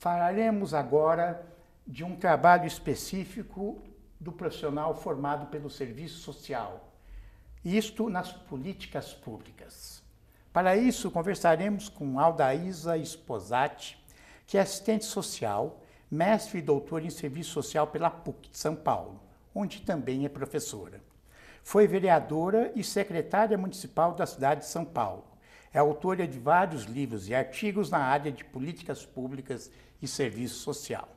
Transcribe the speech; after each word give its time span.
Falaremos 0.00 0.72
agora 0.72 1.46
de 1.86 2.02
um 2.04 2.16
trabalho 2.16 2.66
específico 2.66 3.82
do 4.18 4.32
profissional 4.32 4.94
formado 4.94 5.48
pelo 5.48 5.68
serviço 5.68 6.20
social, 6.20 6.90
isto 7.62 8.08
nas 8.08 8.32
políticas 8.32 9.12
públicas. 9.12 10.02
Para 10.54 10.74
isso, 10.74 11.10
conversaremos 11.10 11.90
com 11.90 12.18
Aldaísa 12.18 12.96
Esposati, 12.96 14.02
que 14.46 14.56
é 14.56 14.62
assistente 14.62 15.04
social, 15.04 15.82
mestre 16.10 16.60
e 16.60 16.62
doutora 16.62 17.04
em 17.04 17.10
serviço 17.10 17.50
social 17.50 17.86
pela 17.86 18.08
PUC 18.08 18.48
de 18.48 18.56
São 18.56 18.74
Paulo, 18.74 19.20
onde 19.54 19.82
também 19.82 20.24
é 20.24 20.30
professora. 20.30 21.02
Foi 21.62 21.86
vereadora 21.86 22.72
e 22.74 22.82
secretária 22.82 23.58
municipal 23.58 24.14
da 24.14 24.24
cidade 24.24 24.60
de 24.60 24.66
São 24.66 24.82
Paulo. 24.82 25.26
É 25.74 25.78
autora 25.78 26.26
de 26.26 26.38
vários 26.38 26.84
livros 26.84 27.28
e 27.28 27.34
artigos 27.34 27.90
na 27.90 27.98
área 27.98 28.32
de 28.32 28.44
políticas 28.44 29.04
públicas 29.04 29.70
e 30.00 30.08
serviço 30.08 30.56
social. 30.56 31.08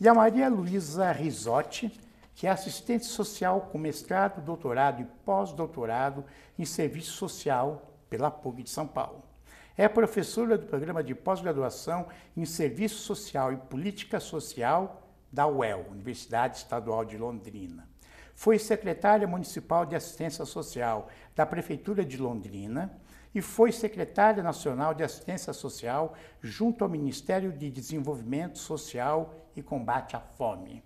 E 0.00 0.08
a 0.08 0.14
Maria 0.14 0.48
Luísa 0.48 1.12
Risotti, 1.12 1.92
que 2.34 2.46
é 2.46 2.50
assistente 2.50 3.04
social 3.06 3.68
com 3.72 3.78
mestrado, 3.78 4.42
doutorado 4.42 5.00
e 5.00 5.04
pós-doutorado 5.24 6.24
em 6.58 6.64
serviço 6.64 7.12
social 7.12 7.92
pela 8.10 8.30
PUC 8.30 8.64
de 8.64 8.70
São 8.70 8.86
Paulo. 8.86 9.22
É 9.76 9.88
professora 9.88 10.58
do 10.58 10.66
programa 10.66 11.02
de 11.02 11.14
pós-graduação 11.14 12.06
em 12.36 12.44
Serviço 12.44 12.98
Social 12.98 13.52
e 13.52 13.56
Política 13.56 14.20
Social 14.20 15.08
da 15.32 15.46
UEL, 15.46 15.86
Universidade 15.90 16.58
Estadual 16.58 17.04
de 17.04 17.16
Londrina. 17.16 17.88
Foi 18.34 18.58
secretária 18.58 19.26
municipal 19.26 19.86
de 19.86 19.96
assistência 19.96 20.44
social 20.44 21.08
da 21.34 21.46
Prefeitura 21.46 22.04
de 22.04 22.18
Londrina 22.18 22.90
e 23.34 23.40
foi 23.40 23.72
secretária 23.72 24.42
nacional 24.42 24.94
de 24.94 25.02
assistência 25.02 25.52
social 25.52 26.14
junto 26.40 26.84
ao 26.84 26.90
Ministério 26.90 27.52
de 27.52 27.70
Desenvolvimento 27.70 28.58
Social 28.58 29.34
e 29.56 29.62
Combate 29.62 30.16
à 30.16 30.20
Fome. 30.20 30.82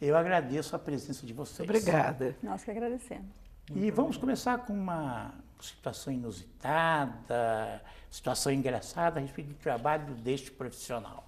Eu 0.00 0.16
agradeço 0.16 0.76
a 0.76 0.78
presença 0.78 1.26
de 1.26 1.32
vocês. 1.32 1.68
Obrigada. 1.68 2.36
Nós 2.42 2.62
que 2.62 2.70
agradecemos. 2.70 3.44
E 3.74 3.90
vamos 3.90 4.16
começar 4.16 4.58
com 4.58 4.72
uma 4.72 5.32
situação 5.60 6.12
inusitada, 6.12 7.82
situação 8.10 8.52
engraçada 8.52 9.18
a 9.18 9.22
respeito 9.22 9.48
do 9.48 9.54
trabalho 9.54 10.14
deste 10.16 10.50
profissional. 10.50 11.26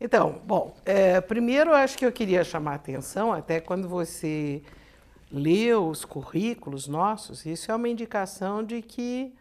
Então, 0.00 0.40
bom, 0.46 0.76
é, 0.84 1.20
primeiro 1.20 1.74
acho 1.74 1.98
que 1.98 2.06
eu 2.06 2.12
queria 2.12 2.44
chamar 2.44 2.72
a 2.72 2.74
atenção, 2.76 3.32
até 3.32 3.60
quando 3.60 3.88
você 3.88 4.62
leu 5.30 5.88
os 5.88 6.04
currículos 6.04 6.86
nossos, 6.86 7.44
isso 7.44 7.70
é 7.72 7.74
uma 7.74 7.88
indicação 7.88 8.62
de 8.62 8.80
que 8.80 9.34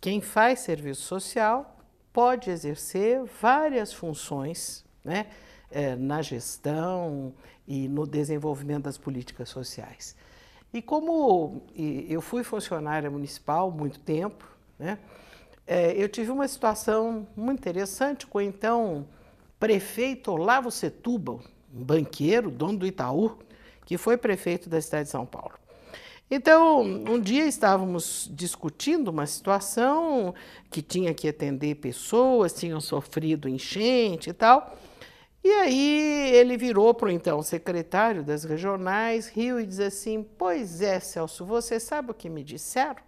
quem 0.00 0.20
faz 0.20 0.60
serviço 0.60 1.02
social 1.02 1.76
pode 2.12 2.50
exercer 2.50 3.24
várias 3.40 3.92
funções 3.92 4.84
né, 5.04 5.26
é, 5.70 5.96
na 5.96 6.22
gestão 6.22 7.32
e 7.66 7.88
no 7.88 8.06
desenvolvimento 8.06 8.84
das 8.84 8.98
políticas 8.98 9.48
sociais. 9.48 10.16
E 10.72 10.82
como 10.82 11.62
eu 12.08 12.20
fui 12.20 12.42
funcionária 12.44 13.10
municipal 13.10 13.70
muito 13.70 13.98
tempo, 14.00 14.44
né, 14.78 14.98
é, 15.66 15.92
eu 15.92 16.08
tive 16.08 16.30
uma 16.30 16.46
situação 16.48 17.26
muito 17.36 17.60
interessante 17.60 18.26
com 18.26 18.38
o 18.38 18.40
então 18.40 19.06
prefeito 19.58 20.30
Olavo 20.32 20.70
Setúbal, 20.70 21.40
um 21.74 21.82
banqueiro, 21.84 22.50
dono 22.50 22.78
do 22.78 22.86
Itaú, 22.86 23.38
que 23.84 23.98
foi 23.98 24.16
prefeito 24.16 24.68
da 24.68 24.80
cidade 24.80 25.04
de 25.04 25.10
São 25.10 25.26
Paulo. 25.26 25.52
Então, 26.30 26.82
um 26.82 27.18
dia 27.18 27.46
estávamos 27.46 28.28
discutindo 28.30 29.08
uma 29.08 29.26
situação 29.26 30.34
que 30.70 30.82
tinha 30.82 31.14
que 31.14 31.28
atender 31.28 31.76
pessoas, 31.76 32.52
tinham 32.52 32.80
sofrido 32.80 33.48
enchente 33.48 34.28
e 34.30 34.32
tal. 34.34 34.76
E 35.42 35.50
aí 35.50 36.30
ele 36.34 36.58
virou 36.58 36.92
para 36.92 37.08
o 37.08 37.10
então 37.10 37.42
secretário 37.42 38.22
das 38.22 38.44
regionais, 38.44 39.28
riu 39.28 39.58
e 39.58 39.64
diz 39.64 39.80
assim: 39.80 40.22
Pois 40.22 40.82
é, 40.82 41.00
Celso, 41.00 41.46
você 41.46 41.80
sabe 41.80 42.10
o 42.10 42.14
que 42.14 42.28
me 42.28 42.44
disseram? 42.44 43.02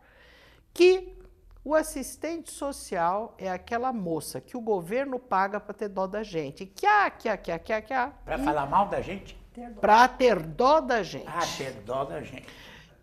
Que 0.72 1.18
o 1.62 1.74
assistente 1.74 2.50
social 2.50 3.34
é 3.36 3.50
aquela 3.50 3.92
moça 3.92 4.40
que 4.40 4.56
o 4.56 4.60
governo 4.60 5.18
paga 5.18 5.60
para 5.60 5.74
ter 5.74 5.88
dó 5.88 6.06
da 6.06 6.22
gente. 6.22 6.64
Quiá, 6.64 7.10
quiá, 7.10 7.36
quiá, 7.36 7.58
quiá, 7.58 7.82
quiá. 7.82 8.12
Para 8.24 8.38
falar 8.38 8.64
mal 8.64 8.88
da 8.88 9.02
gente? 9.02 9.36
Para 9.78 10.08
ter 10.08 10.38
dó 10.38 10.80
da 10.80 11.02
gente. 11.02 11.26
Ah, 11.26 11.42
ter 11.58 11.72
dó 11.82 12.04
da 12.04 12.22
gente. 12.22 12.46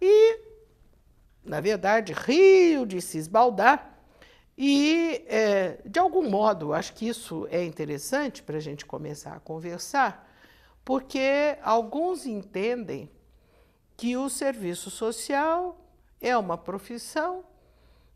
E, 0.01 0.39
na 1.43 1.59
verdade, 1.59 2.13
riu 2.13 2.85
de 2.85 3.01
se 3.01 3.17
esbaldar. 3.17 3.97
E, 4.57 5.23
é, 5.27 5.79
de 5.85 5.99
algum 5.99 6.27
modo, 6.29 6.73
acho 6.73 6.93
que 6.93 7.07
isso 7.07 7.47
é 7.51 7.63
interessante 7.63 8.41
para 8.41 8.57
a 8.57 8.61
gente 8.61 8.85
começar 8.85 9.33
a 9.33 9.39
conversar, 9.39 10.27
porque 10.83 11.57
alguns 11.61 12.25
entendem 12.25 13.09
que 13.95 14.17
o 14.17 14.29
serviço 14.29 14.89
social 14.89 15.79
é 16.19 16.35
uma 16.35 16.57
profissão 16.57 17.43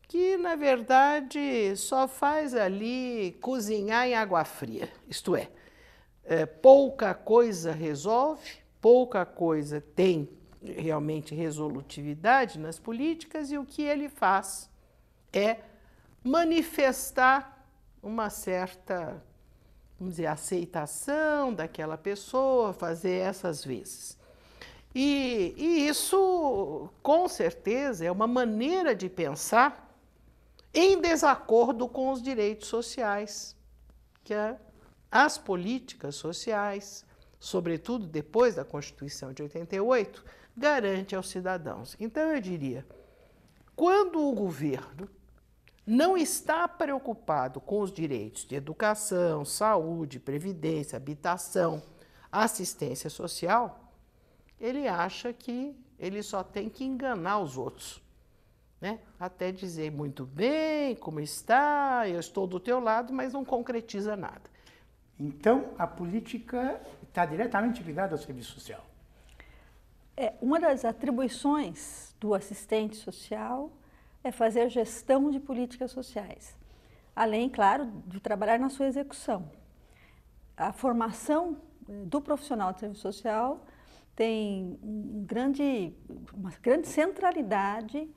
que, 0.07 0.35
na 0.35 0.55
verdade, 0.55 1.75
só 1.77 2.07
faz 2.07 2.53
ali 2.53 3.37
cozinhar 3.39 4.07
em 4.07 4.13
água 4.13 4.43
fria. 4.43 4.91
Isto 5.07 5.35
é, 5.35 5.49
é 6.25 6.45
pouca 6.45 7.13
coisa 7.13 7.71
resolve, 7.71 8.57
pouca 8.81 9.25
coisa 9.25 9.79
tem 9.79 10.27
realmente 10.63 11.33
resolutividade 11.33 12.59
nas 12.59 12.77
políticas 12.77 13.51
e 13.51 13.57
o 13.57 13.65
que 13.65 13.81
ele 13.81 14.07
faz 14.07 14.69
é 15.33 15.59
manifestar 16.23 17.65
uma 18.01 18.29
certa, 18.29 19.23
vamos 19.99 20.15
dizer, 20.15 20.27
aceitação 20.27 21.53
daquela 21.53 21.97
pessoa, 21.97 22.73
fazer 22.73 23.19
essas 23.19 23.63
vezes. 23.63 24.17
E, 24.93 25.53
e 25.57 25.87
isso, 25.87 26.89
com 27.01 27.27
certeza, 27.27 28.05
é 28.05 28.11
uma 28.11 28.27
maneira 28.27 28.93
de 28.93 29.09
pensar 29.09 29.89
em 30.73 30.99
desacordo 30.99 31.87
com 31.87 32.11
os 32.11 32.21
direitos 32.21 32.67
sociais, 32.67 33.55
que 34.23 34.33
é 34.33 34.57
as 35.09 35.37
políticas 35.37 36.15
sociais, 36.15 37.05
sobretudo 37.39 38.05
depois 38.05 38.55
da 38.55 38.65
Constituição 38.65 39.33
de 39.33 39.43
88, 39.43 40.23
garante 40.55 41.15
aos 41.15 41.29
cidadãos. 41.29 41.95
Então 41.99 42.23
eu 42.23 42.41
diria, 42.41 42.85
quando 43.75 44.19
o 44.19 44.33
governo 44.33 45.09
não 45.85 46.15
está 46.15 46.67
preocupado 46.67 47.59
com 47.59 47.81
os 47.81 47.91
direitos 47.91 48.45
de 48.45 48.55
educação, 48.55 49.43
saúde, 49.43 50.19
previdência, 50.19 50.95
habitação, 50.95 51.81
assistência 52.31 53.09
social, 53.09 53.91
ele 54.59 54.87
acha 54.87 55.33
que 55.33 55.75
ele 55.97 56.21
só 56.23 56.43
tem 56.43 56.69
que 56.69 56.83
enganar 56.83 57.39
os 57.39 57.57
outros. 57.57 58.01
Né? 58.79 58.99
Até 59.19 59.51
dizer 59.51 59.91
muito 59.91 60.25
bem, 60.25 60.95
como 60.95 61.19
está, 61.19 62.07
eu 62.07 62.19
estou 62.19 62.47
do 62.47 62.59
teu 62.59 62.79
lado, 62.79 63.13
mas 63.13 63.33
não 63.33 63.45
concretiza 63.45 64.15
nada. 64.15 64.49
Então, 65.19 65.73
a 65.77 65.85
política 65.85 66.81
está 67.03 67.25
diretamente 67.25 67.83
ligada 67.83 68.15
ao 68.15 68.17
serviço 68.17 68.53
social. 68.53 68.83
É, 70.21 70.35
uma 70.39 70.59
das 70.59 70.85
atribuições 70.85 72.13
do 72.19 72.35
assistente 72.35 72.95
social 72.95 73.71
é 74.23 74.31
fazer 74.31 74.69
gestão 74.69 75.31
de 75.31 75.39
políticas 75.39 75.89
sociais, 75.89 76.55
além, 77.15 77.49
claro, 77.49 77.91
de 78.05 78.19
trabalhar 78.19 78.59
na 78.59 78.69
sua 78.69 78.85
execução. 78.85 79.49
A 80.55 80.71
formação 80.71 81.57
eh, 81.89 82.05
do 82.05 82.21
profissional 82.21 82.71
de 82.71 82.81
serviço 82.81 83.01
social 83.01 83.65
tem 84.15 84.77
um 84.83 85.25
grande, 85.25 85.91
uma 86.31 86.51
grande 86.61 86.87
centralidade 86.87 88.07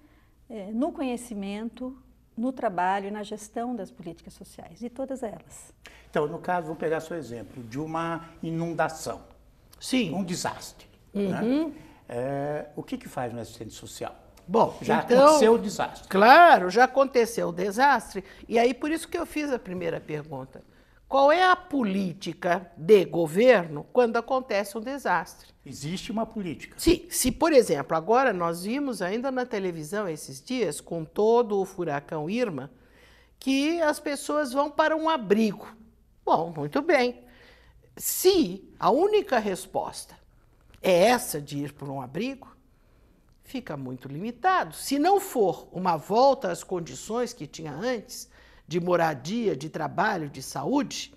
é, 0.51 0.71
no 0.73 0.93
conhecimento, 0.93 1.97
no 2.37 2.53
trabalho 2.53 3.09
e 3.09 3.11
na 3.11 3.23
gestão 3.23 3.75
das 3.75 3.91
políticas 3.91 4.35
sociais, 4.35 4.79
de 4.79 4.91
todas 4.91 5.23
elas. 5.23 5.73
Então, 6.11 6.27
no 6.27 6.39
caso, 6.39 6.67
vou 6.67 6.77
pegar 6.77 7.01
seu 7.01 7.17
exemplo 7.17 7.63
de 7.63 7.81
uma 7.81 8.29
inundação. 8.43 9.23
Sim. 9.81 10.13
Um 10.13 10.23
desastre. 10.23 10.87
Uhum. 11.15 11.69
Né? 11.69 11.75
É, 12.09 12.67
o 12.77 12.83
que, 12.83 12.99
que 12.99 13.09
faz 13.09 13.33
um 13.33 13.39
assistente 13.39 13.73
social? 13.73 14.15
Bom, 14.47 14.77
já 14.83 15.03
então, 15.03 15.27
aconteceu 15.27 15.55
o 15.55 15.59
desastre. 15.59 16.09
Claro, 16.09 16.71
já 16.71 16.85
aconteceu 16.85 17.49
o 17.49 17.53
desastre. 17.53 18.23
E 18.49 18.59
aí, 18.59 18.75
por 18.75 18.91
isso 18.91 19.09
que 19.09 19.17
eu 19.17 19.25
fiz 19.25 19.51
a 19.51 19.59
primeira 19.59 20.01
pergunta. 20.01 20.63
Qual 21.09 21.31
é 21.31 21.45
a 21.45 21.55
política 21.55 22.71
de 22.77 23.05
governo 23.05 23.87
quando 23.93 24.17
acontece 24.17 24.77
um 24.77 24.81
desastre? 24.81 25.49
Existe 25.65 26.11
uma 26.11 26.27
política. 26.27 26.75
Sim, 26.79 27.07
se 27.09 27.31
por 27.31 27.53
exemplo, 27.53 27.97
agora 27.97 28.33
nós 28.33 28.65
vimos 28.65 29.01
ainda 29.01 29.31
na 29.31 29.47
televisão 29.47 30.09
esses 30.09 30.43
dias, 30.43 30.81
com 30.81 31.05
todo 31.05 31.61
o 31.61 31.65
furacão 31.65 32.29
Irma, 32.29 32.71
que 33.39 33.81
as 33.81 34.01
pessoas 34.01 34.53
vão 34.53 34.71
para 34.71 34.97
um 34.97 35.09
abrigo. 35.09 35.67
Bom, 36.25 36.53
muito 36.55 36.83
bem. 36.83 37.23
Se 37.97 38.69
a 38.79 38.91
única 38.91 39.39
resposta 39.39 40.17
é 40.85 41.07
essa 41.07 41.41
de 41.41 41.57
ir 41.59 41.73
para 41.73 41.89
um 41.91 42.03
abrigo, 42.03 42.55
fica 43.43 43.75
muito 43.75 44.07
limitado. 44.07 44.75
Se 44.75 44.99
não 44.99 45.19
for 45.19 45.67
uma 45.73 45.97
volta 45.97 46.53
às 46.53 46.63
condições 46.63 47.33
que 47.33 47.47
tinha 47.47 47.73
antes, 47.73 48.29
de 48.69 48.79
moradia, 48.79 49.57
de 49.57 49.71
trabalho, 49.71 50.29
de 50.29 50.43
saúde, 50.43 51.15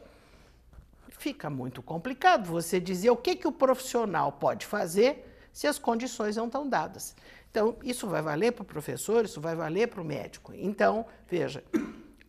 fica 1.09 1.49
muito 1.49 1.81
complicado 1.81 2.45
você 2.45 2.79
dizer 2.79 3.09
o 3.09 3.17
que, 3.17 3.35
que 3.35 3.47
o 3.47 3.51
profissional 3.51 4.31
pode 4.31 4.65
fazer 4.65 5.49
se 5.51 5.67
as 5.67 5.77
condições 5.77 6.37
não 6.37 6.45
estão 6.45 6.67
dadas. 6.67 7.13
Então, 7.51 7.75
isso 7.83 8.07
vai 8.07 8.21
valer 8.21 8.53
para 8.53 8.61
o 8.61 8.65
professor, 8.65 9.25
isso 9.25 9.41
vai 9.41 9.55
valer 9.55 9.87
para 9.87 10.01
o 10.01 10.05
médico. 10.05 10.53
Então, 10.55 11.05
veja, 11.27 11.63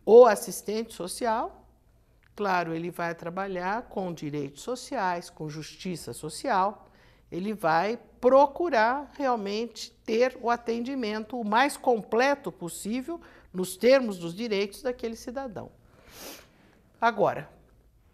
o 0.05 0.25
assistente 0.25 0.93
social, 0.93 1.65
claro, 2.35 2.73
ele 2.73 2.89
vai 2.89 3.15
trabalhar 3.15 3.83
com 3.83 4.11
direitos 4.11 4.61
sociais, 4.61 5.29
com 5.29 5.47
justiça 5.47 6.11
social, 6.11 6.88
ele 7.31 7.53
vai 7.53 7.99
procurar 8.19 9.11
realmente 9.15 9.91
ter 10.05 10.37
o 10.41 10.49
atendimento 10.49 11.39
o 11.39 11.45
mais 11.45 11.77
completo 11.77 12.51
possível 12.51 13.21
nos 13.53 13.77
termos 13.77 14.17
dos 14.17 14.33
direitos 14.33 14.81
daquele 14.81 15.15
cidadão. 15.15 15.71
Agora, 16.99 17.49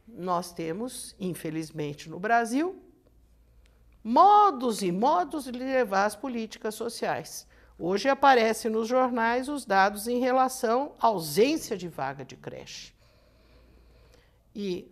nós 0.07 0.53
temos, 0.53 1.15
infelizmente, 1.19 2.09
no 2.09 2.19
Brasil, 2.19 2.81
modos 4.03 4.81
e 4.83 4.91
modos 4.91 5.45
de 5.45 5.51
levar 5.51 6.05
as 6.05 6.15
políticas 6.15 6.75
sociais. 6.75 7.47
Hoje 7.77 8.07
aparecem 8.07 8.69
nos 8.69 8.87
jornais 8.87 9.49
os 9.49 9.65
dados 9.65 10.07
em 10.07 10.19
relação 10.19 10.93
à 10.99 11.07
ausência 11.07 11.75
de 11.75 11.87
vaga 11.87 12.23
de 12.23 12.37
creche. 12.37 12.93
E, 14.53 14.89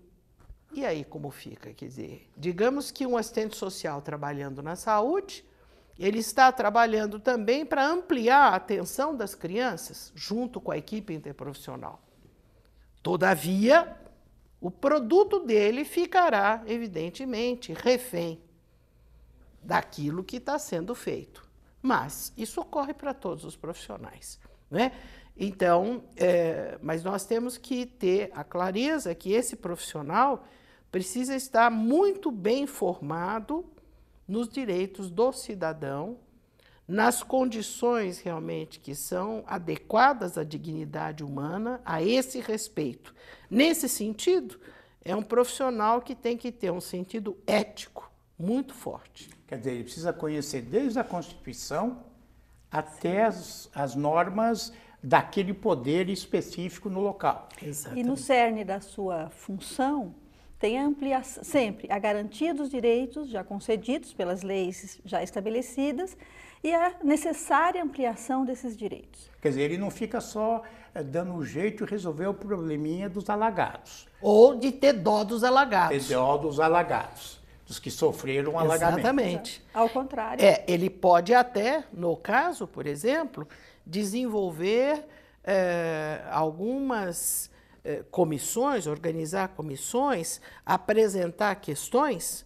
e 0.73 0.85
aí 0.85 1.03
como 1.03 1.29
fica? 1.29 1.73
Quer 1.73 1.85
dizer, 1.85 2.29
digamos 2.35 2.91
que 2.91 3.05
um 3.05 3.17
assistente 3.17 3.55
social 3.55 4.01
trabalhando 4.01 4.61
na 4.61 4.75
saúde, 4.75 5.45
ele 5.97 6.19
está 6.19 6.51
trabalhando 6.51 7.19
também 7.19 7.65
para 7.65 7.85
ampliar 7.85 8.53
a 8.53 8.55
atenção 8.55 9.15
das 9.15 9.35
crianças 9.35 10.11
junto 10.15 10.59
com 10.59 10.71
a 10.71 10.77
equipe 10.77 11.13
interprofissional. 11.13 12.01
Todavia, 13.01 13.95
o 14.59 14.71
produto 14.71 15.39
dele 15.39 15.85
ficará, 15.85 16.63
evidentemente, 16.65 17.73
refém 17.73 18.41
daquilo 19.61 20.23
que 20.23 20.37
está 20.37 20.57
sendo 20.57 20.95
feito. 20.95 21.47
Mas 21.81 22.33
isso 22.37 22.61
ocorre 22.61 22.93
para 22.93 23.13
todos 23.13 23.43
os 23.43 23.55
profissionais. 23.55 24.39
Né? 24.71 24.93
Então, 25.35 26.03
é, 26.15 26.77
mas 26.81 27.03
nós 27.03 27.25
temos 27.25 27.57
que 27.57 27.85
ter 27.85 28.31
a 28.33 28.43
clareza 28.43 29.13
que 29.13 29.33
esse 29.33 29.55
profissional 29.55 30.45
precisa 30.93 31.35
estar 31.35 31.71
muito 31.71 32.31
bem 32.31 32.67
formado 32.67 33.65
nos 34.27 34.47
direitos 34.47 35.09
do 35.09 35.31
cidadão, 35.31 36.19
nas 36.87 37.23
condições 37.23 38.19
realmente 38.19 38.79
que 38.79 38.93
são 38.93 39.43
adequadas 39.47 40.37
à 40.37 40.43
dignidade 40.43 41.23
humana, 41.23 41.81
a 41.83 42.03
esse 42.03 42.39
respeito. 42.39 43.11
Nesse 43.49 43.89
sentido, 43.89 44.59
é 45.03 45.15
um 45.15 45.23
profissional 45.23 45.99
que 45.99 46.13
tem 46.13 46.37
que 46.37 46.51
ter 46.51 46.71
um 46.71 46.79
sentido 46.79 47.35
ético 47.47 48.11
muito 48.37 48.75
forte. 48.75 49.31
Quer 49.47 49.57
dizer, 49.57 49.71
ele 49.71 49.85
precisa 49.85 50.13
conhecer 50.13 50.61
desde 50.61 50.99
a 50.99 51.03
Constituição 51.03 52.03
até 52.69 53.23
as, 53.25 53.67
as 53.73 53.95
normas 53.95 54.71
daquele 55.01 55.55
poder 55.55 56.07
específico 56.07 56.87
no 56.87 56.99
local. 56.99 57.49
Exatamente. 57.59 57.99
E 57.99 58.07
no 58.07 58.15
cerne 58.15 58.63
da 58.63 58.79
sua 58.79 59.31
função 59.31 60.21
tem 60.63 60.79
a 60.79 60.85
ampliação, 60.85 61.43
sempre 61.43 61.91
a 61.91 61.99
garantia 61.99 62.53
dos 62.53 62.69
direitos 62.69 63.27
já 63.27 63.43
concedidos 63.43 64.13
pelas 64.13 64.43
leis 64.43 64.97
já 65.03 65.21
estabelecidas 65.21 66.15
e 66.63 66.73
a 66.73 66.95
necessária 67.03 67.83
ampliação 67.83 68.45
desses 68.45 68.77
direitos. 68.77 69.29
Quer 69.41 69.49
dizer, 69.49 69.61
ele 69.63 69.77
não 69.77 69.91
fica 69.91 70.21
só 70.21 70.63
é, 70.95 71.03
dando 71.03 71.33
um 71.33 71.43
jeito 71.43 71.83
de 71.83 71.91
resolver 71.91 72.27
o 72.27 72.33
probleminha 72.33 73.09
dos 73.09 73.29
alagados. 73.29 74.07
Ou 74.21 74.55
de 74.55 74.71
ter 74.71 74.93
dó 74.93 75.25
dos 75.25 75.43
alagados. 75.43 76.07
Ter 76.07 76.13
dó 76.13 76.37
dos 76.37 76.61
alagados, 76.61 77.41
dos 77.67 77.77
que 77.77 77.91
sofreram 77.91 78.53
um 78.53 78.57
alagamento. 78.57 78.99
Exatamente. 78.99 79.61
Ao 79.73 79.89
contrário. 79.89 80.45
É, 80.45 80.63
ele 80.65 80.89
pode 80.89 81.33
até, 81.33 81.83
no 81.91 82.15
caso, 82.15 82.65
por 82.65 82.87
exemplo, 82.87 83.45
desenvolver 83.85 85.05
é, 85.43 86.21
algumas 86.31 87.51
é, 87.83 88.03
comissões, 88.09 88.87
organizar 88.87 89.49
comissões, 89.49 90.39
apresentar 90.65 91.55
questões 91.55 92.45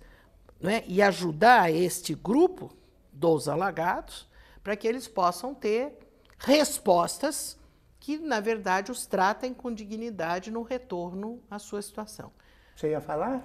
né, 0.59 0.83
e 0.87 1.01
ajudar 1.01 1.71
este 1.71 2.15
grupo 2.15 2.71
dos 3.11 3.47
alagados 3.47 4.27
para 4.63 4.75
que 4.75 4.87
eles 4.87 5.07
possam 5.07 5.53
ter 5.53 5.97
respostas 6.37 7.57
que, 7.99 8.17
na 8.17 8.39
verdade, 8.39 8.91
os 8.91 9.05
tratem 9.05 9.53
com 9.53 9.73
dignidade 9.73 10.51
no 10.51 10.61
retorno 10.61 11.41
à 11.49 11.59
sua 11.59 11.81
situação. 11.81 12.31
Você 12.75 12.91
ia 12.91 13.01
falar? 13.01 13.43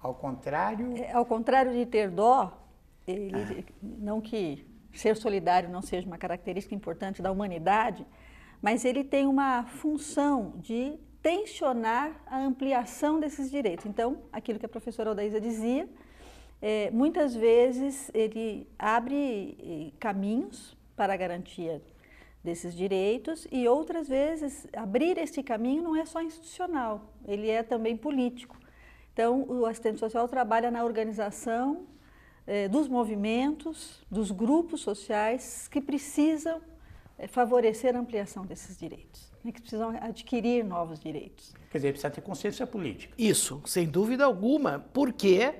Ao 0.00 0.14
contrário? 0.14 0.96
É, 0.96 1.12
ao 1.12 1.26
contrário 1.26 1.72
de 1.72 1.84
ter 1.84 2.10
dó, 2.10 2.66
ele, 3.06 3.66
ah. 3.68 3.72
não 3.82 4.20
que 4.20 4.66
ser 4.92 5.16
solidário 5.16 5.68
não 5.68 5.82
seja 5.82 6.06
uma 6.06 6.18
característica 6.18 6.74
importante 6.74 7.20
da 7.20 7.30
humanidade, 7.30 8.06
mas 8.62 8.84
ele 8.84 9.04
tem 9.04 9.26
uma 9.26 9.64
função 9.64 10.54
de 10.56 10.98
tensionar 11.28 12.18
a 12.26 12.38
ampliação 12.38 13.20
desses 13.20 13.50
direitos. 13.50 13.84
Então, 13.84 14.22
aquilo 14.32 14.58
que 14.58 14.64
a 14.64 14.68
professora 14.68 15.10
Odaísa 15.10 15.38
dizia, 15.38 15.86
é, 16.62 16.90
muitas 16.90 17.36
vezes 17.36 18.10
ele 18.14 18.66
abre 18.78 19.54
eh, 19.60 19.92
caminhos 20.00 20.74
para 20.96 21.12
a 21.12 21.16
garantia 21.18 21.82
desses 22.42 22.74
direitos 22.74 23.46
e 23.52 23.68
outras 23.68 24.08
vezes 24.08 24.66
abrir 24.72 25.18
este 25.18 25.42
caminho 25.42 25.82
não 25.82 25.94
é 25.94 26.06
só 26.06 26.22
institucional, 26.22 27.12
ele 27.26 27.50
é 27.50 27.62
também 27.62 27.94
político. 27.94 28.56
Então, 29.12 29.44
o 29.46 29.66
assistente 29.66 30.00
social 30.00 30.26
trabalha 30.28 30.70
na 30.70 30.82
organização 30.82 31.86
eh, 32.46 32.68
dos 32.68 32.88
movimentos, 32.88 34.02
dos 34.10 34.30
grupos 34.30 34.80
sociais 34.80 35.68
que 35.68 35.82
precisam 35.82 36.58
eh, 37.18 37.26
favorecer 37.26 37.94
a 37.94 37.98
ampliação 37.98 38.46
desses 38.46 38.78
direitos, 38.78 39.30
né, 39.44 39.52
que 39.52 39.60
precisam 39.60 39.90
adquirir 40.00 40.64
novos 40.64 40.98
direitos. 40.98 41.54
Quer 41.70 41.78
dizer, 41.78 41.92
precisa 41.92 42.10
ter 42.10 42.20
consciência 42.20 42.66
política. 42.66 43.14
Isso, 43.18 43.62
sem 43.66 43.86
dúvida 43.88 44.24
alguma. 44.24 44.78
Por 44.92 45.12
quê? 45.12 45.54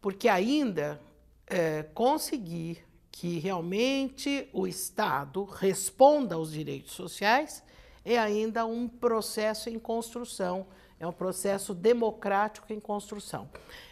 Porque 0.00 0.28
ainda 0.28 1.00
é, 1.46 1.82
conseguir 1.94 2.84
que 3.10 3.38
realmente 3.38 4.48
o 4.52 4.66
Estado 4.66 5.44
responda 5.44 6.36
aos 6.36 6.52
direitos 6.52 6.92
sociais 6.92 7.62
é 8.04 8.18
ainda 8.18 8.64
um 8.64 8.88
processo 8.88 9.68
em 9.68 9.78
construção, 9.78 10.66
é 10.98 11.06
um 11.06 11.12
processo 11.12 11.74
democrático 11.74 12.72
em 12.72 12.80
construção. 12.80 13.48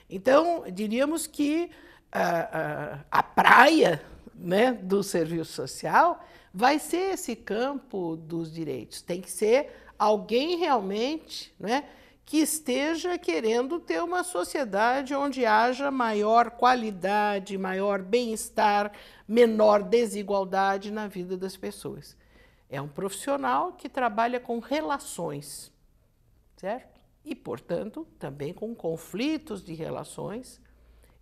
Então, 0.08 0.64
diríamos 0.73 1.26
que 1.26 1.70
a, 2.11 3.02
a, 3.11 3.18
a 3.18 3.23
praia 3.23 4.02
né, 4.35 4.73
do 4.73 5.02
serviço 5.02 5.52
social 5.52 6.25
vai 6.58 6.80
ser 6.80 7.12
esse 7.12 7.36
campo 7.36 8.16
dos 8.16 8.52
direitos. 8.52 9.00
Tem 9.00 9.20
que 9.20 9.30
ser 9.30 9.70
alguém 9.96 10.58
realmente 10.58 11.54
né, 11.56 11.88
que 12.24 12.38
esteja 12.38 13.16
querendo 13.16 13.78
ter 13.78 14.02
uma 14.02 14.24
sociedade 14.24 15.14
onde 15.14 15.46
haja 15.46 15.88
maior 15.88 16.50
qualidade, 16.50 17.56
maior 17.56 18.02
bem-estar, 18.02 18.90
menor 19.28 19.84
desigualdade 19.84 20.90
na 20.90 21.06
vida 21.06 21.36
das 21.36 21.56
pessoas. 21.56 22.16
É 22.68 22.82
um 22.82 22.88
profissional 22.88 23.74
que 23.74 23.88
trabalha 23.88 24.40
com 24.40 24.58
relações, 24.58 25.72
certo? 26.56 27.00
E, 27.24 27.36
portanto, 27.36 28.04
também 28.18 28.52
com 28.52 28.74
conflitos 28.74 29.62
de 29.62 29.74
relações 29.74 30.60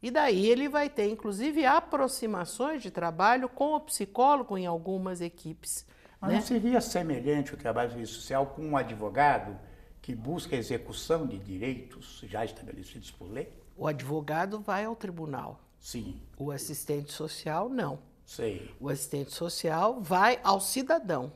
e 0.07 0.11
daí 0.13 0.49
ele 0.49 0.69
vai 0.69 0.89
ter, 0.89 1.11
inclusive, 1.11 1.67
aproximações 1.67 2.81
de 2.81 2.93
trabalho 2.93 3.49
com 3.49 3.75
o 3.75 3.81
psicólogo 3.81 4.57
em 4.57 4.65
algumas 4.65 5.21
equipes. 5.21 5.85
Mas 6.21 6.31
né? 6.31 6.37
não 6.37 6.47
seria 6.47 6.81
semelhante 6.81 7.53
o 7.53 7.57
trabalho 7.57 8.07
social 8.07 8.47
com 8.47 8.63
um 8.63 8.77
advogado 8.77 9.59
que 10.01 10.15
busca 10.15 10.55
a 10.55 10.59
execução 10.61 11.27
de 11.27 11.37
direitos 11.41 12.23
já 12.29 12.45
estabelecidos 12.45 13.11
por 13.11 13.29
lei? 13.29 13.53
O 13.77 13.85
advogado 13.85 14.61
vai 14.61 14.85
ao 14.85 14.95
tribunal. 14.95 15.59
Sim. 15.81 16.23
O 16.39 16.53
assistente 16.53 17.11
social, 17.11 17.69
não. 17.69 17.99
Sei. 18.25 18.73
O 18.79 18.89
assistente 18.89 19.33
social 19.33 20.01
vai 20.01 20.39
ao 20.45 20.61
cidadão. 20.61 21.33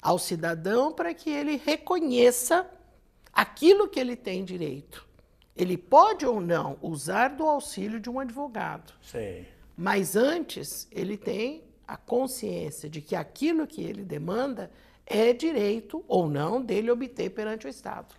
Ao 0.00 0.20
cidadão 0.20 0.92
para 0.92 1.12
que 1.12 1.30
ele 1.30 1.56
reconheça 1.56 2.64
aquilo 3.32 3.88
que 3.88 3.98
ele 3.98 4.14
tem 4.14 4.44
direito. 4.44 5.07
Ele 5.58 5.76
pode 5.76 6.24
ou 6.24 6.40
não 6.40 6.78
usar 6.80 7.28
do 7.28 7.44
auxílio 7.44 7.98
de 7.98 8.08
um 8.08 8.20
advogado. 8.20 8.92
Sim. 9.02 9.44
Mas 9.76 10.14
antes, 10.16 10.88
ele 10.90 11.16
tem 11.16 11.64
a 11.86 11.96
consciência 11.96 12.88
de 12.88 13.00
que 13.00 13.16
aquilo 13.16 13.66
que 13.66 13.82
ele 13.82 14.04
demanda 14.04 14.70
é 15.04 15.32
direito 15.32 16.04
ou 16.06 16.28
não 16.28 16.62
dele 16.62 16.90
obter 16.90 17.30
perante 17.30 17.66
o 17.66 17.68
Estado. 17.68 18.14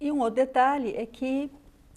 E 0.00 0.12
um 0.12 0.20
outro 0.20 0.36
detalhe 0.36 0.94
é 0.94 1.06
que 1.06 1.50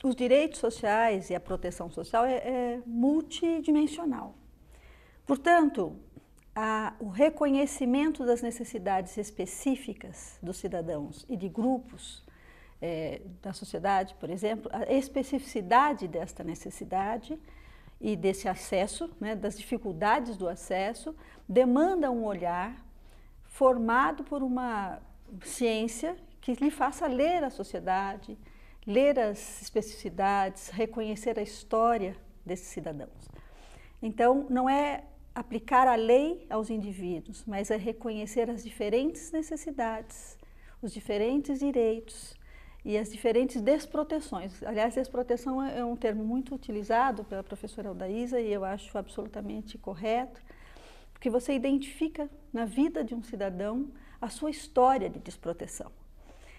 os 0.03 0.15
direitos 0.15 0.60
sociais 0.60 1.29
e 1.29 1.36
a 1.36 1.39
proteção 1.39 1.91
social 1.91 2.25
é, 2.25 2.38
é 2.38 2.81
multidimensional. 2.86 4.36
Portanto, 5.25 5.96
a, 6.55 6.93
o 7.00 7.10
reconhecimento 7.10 8.25
das 8.25 8.41
necessidades 8.41 9.17
específicas 9.17 10.39
dos 10.41 10.58
cidadãos 10.58 11.25
e 11.29 11.36
de 11.36 11.50
grupos 11.50 12.24
é, 12.81 13.21
da 13.41 13.53
sociedade, 13.53 14.15
por 14.19 14.29
exemplo, 14.29 14.69
a 14.74 14.91
especificidade 14.91 16.07
desta 16.07 16.43
necessidade 16.43 17.38
e 18.00 18.15
desse 18.15 18.48
acesso, 18.48 19.09
né, 19.19 19.36
das 19.36 19.57
dificuldades 19.57 20.38
do 20.38 20.48
acesso, 20.48 21.15
demanda 21.48 22.09
um 22.09 22.24
olhar 22.24 22.86
formado 23.43 24.24
por 24.24 24.41
uma 24.41 25.00
ciência 25.43 26.15
que 26.39 26.53
lhe 26.53 26.71
faça 26.71 27.05
ler 27.07 27.43
a 27.43 27.50
sociedade, 27.50 28.38
ler 28.88 29.19
as 29.19 29.62
especificidades, 29.62 30.69
reconhecer 30.69 31.38
a 31.38 31.41
história 31.41 32.15
desses 32.45 32.67
cidadãos. 32.67 33.29
Então, 34.01 34.48
não 34.50 34.69
é 34.69 35.03
aplicar 35.36 35.88
a 35.88 35.95
lei 35.95 36.45
aos 36.50 36.69
indivíduos, 36.69 37.43
mas 37.45 37.69
é 37.69 37.75
reconhecer 37.75 38.50
as 38.50 38.63
diferentes 38.63 39.31
necessidades, 39.31 40.38
os 40.81 40.93
diferentes 40.93 41.59
direitos 41.59 42.38
e 42.89 42.98
as 42.98 43.12
diferentes 43.12 43.62
desproteções. 43.62 44.63
Aliás, 44.63 44.96
desproteção 44.96 45.62
é 45.62 45.86
um 45.86 45.96
termo 45.96 46.25
muito 46.25 46.55
utilizado 46.55 47.24
pela 47.24 47.43
professora 47.43 47.89
Aldaísa 47.89 48.41
e 48.41 48.51
eu 48.51 48.65
acho 48.65 48.98
absolutamente 48.98 49.77
correto, 49.77 50.41
porque 51.13 51.29
você 51.29 51.53
identifica 51.53 52.27
na 52.51 52.65
vida 52.65 53.03
de 53.03 53.13
um 53.13 53.22
cidadão 53.22 53.91
a 54.19 54.27
sua 54.27 54.50
história 54.50 55.08
de 55.08 55.19
desproteção. 55.19 55.91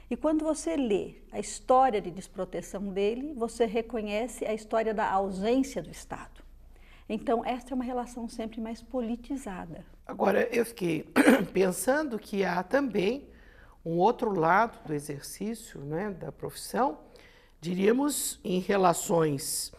E 0.08 0.14
quando 0.16 0.44
você 0.44 0.76
lê 0.76 1.16
a 1.32 1.40
história 1.40 2.00
de 2.00 2.12
desproteção 2.12 2.92
dele, 2.92 3.34
você 3.34 3.66
reconhece 3.66 4.46
a 4.46 4.54
história 4.54 4.94
da 4.94 5.10
ausência 5.10 5.82
do 5.82 5.90
Estado. 5.90 6.44
Então, 7.08 7.44
esta 7.44 7.72
é 7.72 7.74
uma 7.74 7.82
relação 7.82 8.28
sempre 8.28 8.60
mais 8.60 8.80
politizada. 8.80 9.84
Agora, 10.06 10.48
eu 10.54 10.64
fiquei 10.64 11.04
pensando 11.52 12.20
que 12.20 12.44
há 12.44 12.62
também 12.62 13.29
um 13.84 13.96
outro 13.96 14.38
lado 14.38 14.78
do 14.86 14.94
exercício 14.94 15.80
né, 15.80 16.10
da 16.10 16.30
profissão, 16.30 16.98
diríamos 17.60 18.38
em 18.44 18.60
relações 18.60 19.72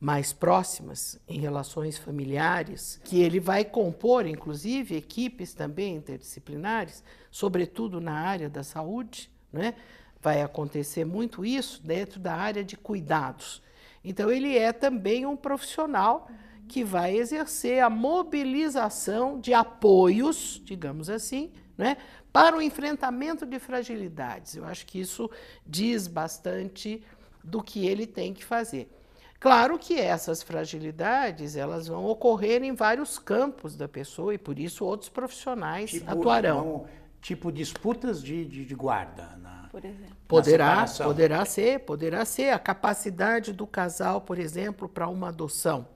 mais 0.00 0.32
próximas, 0.32 1.18
em 1.26 1.38
relações 1.40 1.96
familiares, 1.96 3.00
que 3.04 3.22
ele 3.22 3.40
vai 3.40 3.64
compor, 3.64 4.26
inclusive, 4.26 4.96
equipes 4.96 5.54
também 5.54 5.96
interdisciplinares, 5.96 7.02
sobretudo 7.30 8.00
na 8.00 8.12
área 8.12 8.50
da 8.50 8.62
saúde, 8.62 9.30
né? 9.52 9.74
vai 10.20 10.42
acontecer 10.42 11.04
muito 11.04 11.44
isso 11.44 11.82
dentro 11.82 12.18
da 12.18 12.34
área 12.34 12.64
de 12.64 12.76
cuidados. 12.76 13.62
Então, 14.02 14.30
ele 14.30 14.56
é 14.56 14.72
também 14.72 15.26
um 15.26 15.36
profissional 15.36 16.28
que 16.66 16.82
vai 16.82 17.16
exercer 17.16 17.82
a 17.82 17.90
mobilização 17.90 19.38
de 19.38 19.52
apoios, 19.52 20.62
digamos 20.64 21.10
assim, 21.10 21.52
né, 21.76 21.96
para 22.34 22.56
o 22.56 22.60
enfrentamento 22.60 23.46
de 23.46 23.60
fragilidades. 23.60 24.56
Eu 24.56 24.64
acho 24.64 24.84
que 24.86 24.98
isso 24.98 25.30
diz 25.64 26.08
bastante 26.08 27.00
do 27.44 27.62
que 27.62 27.86
ele 27.86 28.08
tem 28.08 28.34
que 28.34 28.44
fazer. 28.44 28.90
Claro 29.38 29.78
que 29.78 30.00
essas 30.00 30.42
fragilidades 30.42 31.54
elas 31.54 31.86
vão 31.86 32.04
ocorrer 32.06 32.64
em 32.64 32.74
vários 32.74 33.20
campos 33.20 33.76
da 33.76 33.86
pessoa 33.86 34.34
e 34.34 34.38
por 34.38 34.58
isso 34.58 34.84
outros 34.84 35.08
profissionais 35.08 35.90
tipo, 35.90 36.10
atuarão. 36.10 36.86
tipo 37.20 37.52
disputas 37.52 38.20
de, 38.20 38.44
de, 38.44 38.64
de 38.64 38.74
guarda, 38.74 39.38
na, 39.40 39.68
por 39.70 39.84
exemplo. 39.84 40.16
Poderá, 40.26 40.86
poderá 41.04 41.44
ser, 41.44 41.80
poderá 41.80 42.24
ser 42.24 42.50
a 42.50 42.58
capacidade 42.58 43.52
do 43.52 43.64
casal, 43.64 44.20
por 44.20 44.40
exemplo, 44.40 44.88
para 44.88 45.06
uma 45.06 45.28
adoção. 45.28 45.86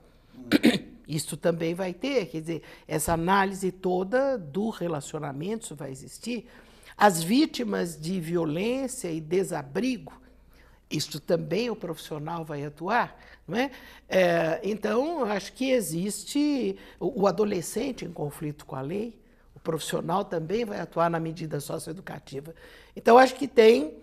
Isso 1.08 1.38
também 1.38 1.74
vai 1.74 1.94
ter, 1.94 2.26
quer 2.26 2.42
dizer, 2.42 2.62
essa 2.86 3.14
análise 3.14 3.72
toda 3.72 4.36
do 4.36 4.68
relacionamento 4.68 5.74
vai 5.74 5.90
existir. 5.90 6.46
As 6.94 7.22
vítimas 7.22 7.98
de 7.98 8.20
violência 8.20 9.10
e 9.10 9.18
desabrigo, 9.18 10.12
isso 10.90 11.18
também 11.18 11.70
o 11.70 11.76
profissional 11.76 12.44
vai 12.44 12.62
atuar, 12.62 13.18
não 13.46 13.56
é? 13.56 13.70
é 14.06 14.60
então, 14.62 15.24
acho 15.24 15.54
que 15.54 15.70
existe 15.70 16.78
o, 17.00 17.22
o 17.22 17.26
adolescente 17.26 18.04
em 18.04 18.12
conflito 18.12 18.66
com 18.66 18.76
a 18.76 18.82
lei, 18.82 19.18
o 19.54 19.60
profissional 19.60 20.26
também 20.26 20.66
vai 20.66 20.78
atuar 20.78 21.08
na 21.08 21.18
medida 21.18 21.58
socioeducativa. 21.58 22.54
Então, 22.94 23.16
acho 23.16 23.34
que 23.34 23.48
tem 23.48 23.96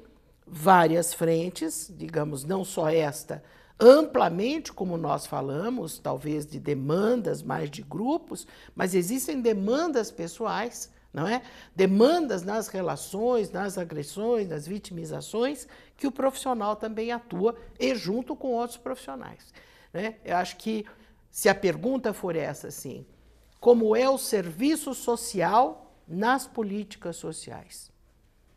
várias 0.45 1.13
frentes, 1.13 1.91
digamos, 1.95 2.43
não 2.43 2.63
só 2.63 2.89
esta, 2.89 3.43
amplamente, 3.79 4.71
como 4.71 4.97
nós 4.97 5.25
falamos, 5.25 5.99
talvez 5.99 6.45
de 6.45 6.59
demandas 6.59 7.41
mais 7.41 7.69
de 7.69 7.81
grupos, 7.81 8.47
mas 8.73 8.95
existem 8.95 9.41
demandas 9.41 10.11
pessoais, 10.11 10.89
não 11.13 11.27
é? 11.27 11.41
Demandas 11.75 12.43
nas 12.43 12.67
relações, 12.67 13.51
nas 13.51 13.77
agressões, 13.77 14.47
nas 14.47 14.67
vitimizações, 14.67 15.67
que 15.97 16.07
o 16.07 16.11
profissional 16.11 16.75
também 16.75 17.11
atua 17.11 17.55
e 17.79 17.95
junto 17.95 18.35
com 18.35 18.49
outros 18.49 18.77
profissionais. 18.77 19.53
Né? 19.93 20.15
Eu 20.23 20.37
acho 20.37 20.57
que 20.57 20.85
se 21.29 21.49
a 21.49 21.55
pergunta 21.55 22.13
for 22.13 22.35
essa, 22.35 22.67
assim, 22.67 23.05
como 23.59 23.95
é 23.95 24.09
o 24.09 24.17
serviço 24.17 24.93
social 24.93 25.99
nas 26.07 26.47
políticas 26.47 27.15
sociais? 27.15 27.91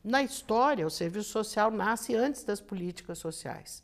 Na 0.03 0.23
história, 0.23 0.87
o 0.87 0.91
serviço 0.91 1.31
social 1.31 1.71
nasce 1.71 2.15
antes 2.15 2.45
das 2.45 2.61
políticas 2.61 3.19
sociais. 3.19 3.83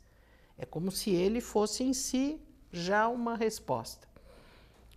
É 0.57 0.65
como 0.65 0.91
se 0.91 1.11
ele 1.11 1.41
fosse 1.41 1.83
em 1.83 1.93
si 1.93 2.39
já 2.71 3.07
uma 3.07 3.35
resposta. 3.35 4.07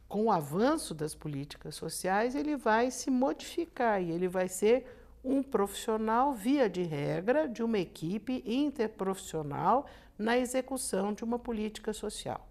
Com 0.08 0.24
o 0.24 0.32
avanço 0.32 0.94
das 0.94 1.14
políticas 1.14 1.74
sociais, 1.74 2.34
ele 2.34 2.56
vai 2.56 2.90
se 2.90 3.10
modificar 3.10 4.02
e 4.02 4.10
ele 4.10 4.26
vai 4.26 4.48
ser 4.48 4.86
um 5.22 5.42
profissional, 5.42 6.32
via 6.32 6.68
de 6.70 6.82
regra, 6.82 7.46
de 7.46 7.62
uma 7.62 7.78
equipe 7.78 8.42
interprofissional 8.46 9.86
na 10.16 10.38
execução 10.38 11.12
de 11.12 11.22
uma 11.22 11.38
política 11.38 11.92
social. 11.92 12.48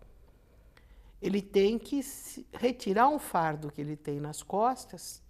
Ele 1.19 1.41
tem 1.41 1.79
que 1.79 1.99
retirar 2.53 3.09
um 3.09 3.17
fardo 3.17 3.71
que 3.71 3.81
ele 3.81 3.95
tem 3.95 4.19
nas 4.19 4.43
costas, 4.43 5.23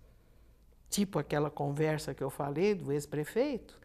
tipo 0.90 1.18
aquela 1.18 1.50
conversa 1.50 2.14
que 2.14 2.24
eu 2.24 2.30
falei 2.30 2.76
do 2.76 2.92
ex-prefeito, 2.92 3.80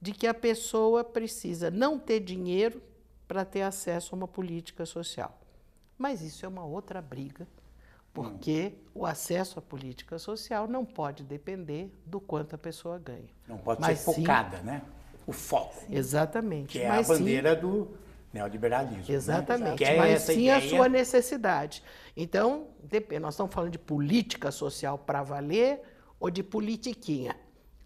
de 0.00 0.12
que 0.12 0.26
a 0.26 0.34
pessoa 0.34 1.04
precisa 1.04 1.70
não 1.70 1.98
ter 1.98 2.18
dinheiro 2.20 2.82
para 3.26 3.44
ter 3.44 3.62
acesso 3.62 4.14
a 4.14 4.18
uma 4.18 4.28
política 4.28 4.86
social. 4.86 5.38
Mas 5.98 6.20
isso 6.22 6.44
é 6.44 6.48
uma 6.48 6.64
outra 6.64 7.00
briga, 7.00 7.46
porque 8.12 8.74
hum. 8.74 9.00
o 9.00 9.06
acesso 9.06 9.58
à 9.58 9.62
política 9.62 10.18
social 10.18 10.66
não 10.66 10.84
pode 10.84 11.24
depender 11.24 11.92
do 12.04 12.20
quanto 12.20 12.54
a 12.54 12.58
pessoa 12.58 12.98
ganha. 12.98 13.30
Não 13.48 13.58
pode 13.58 13.80
Mas 13.80 13.98
ser 13.98 14.14
focada, 14.14 14.58
sim, 14.58 14.64
né? 14.64 14.82
O 15.26 15.32
foco. 15.32 15.84
Exatamente. 15.90 16.72
Que 16.72 16.80
é 16.80 16.88
Mas 16.88 17.10
a 17.10 17.14
bandeira 17.14 17.54
sim, 17.54 17.60
do 17.60 17.88
neoliberalismo. 18.32 18.98
Né? 18.98 19.04
Exatamente. 19.08 19.82
Né? 19.82 19.96
Mas 19.96 20.22
sim 20.22 20.32
ideia... 20.32 20.56
a 20.56 20.60
sua 20.60 20.88
necessidade. 20.88 21.82
Então, 22.16 22.68
depende. 22.82 23.20
Nós 23.20 23.34
estamos 23.34 23.52
falando 23.52 23.72
de 23.72 23.78
política 23.78 24.50
social 24.50 24.98
para 24.98 25.22
valer 25.22 25.80
ou 26.20 26.30
de 26.30 26.42
politiquinha. 26.42 27.36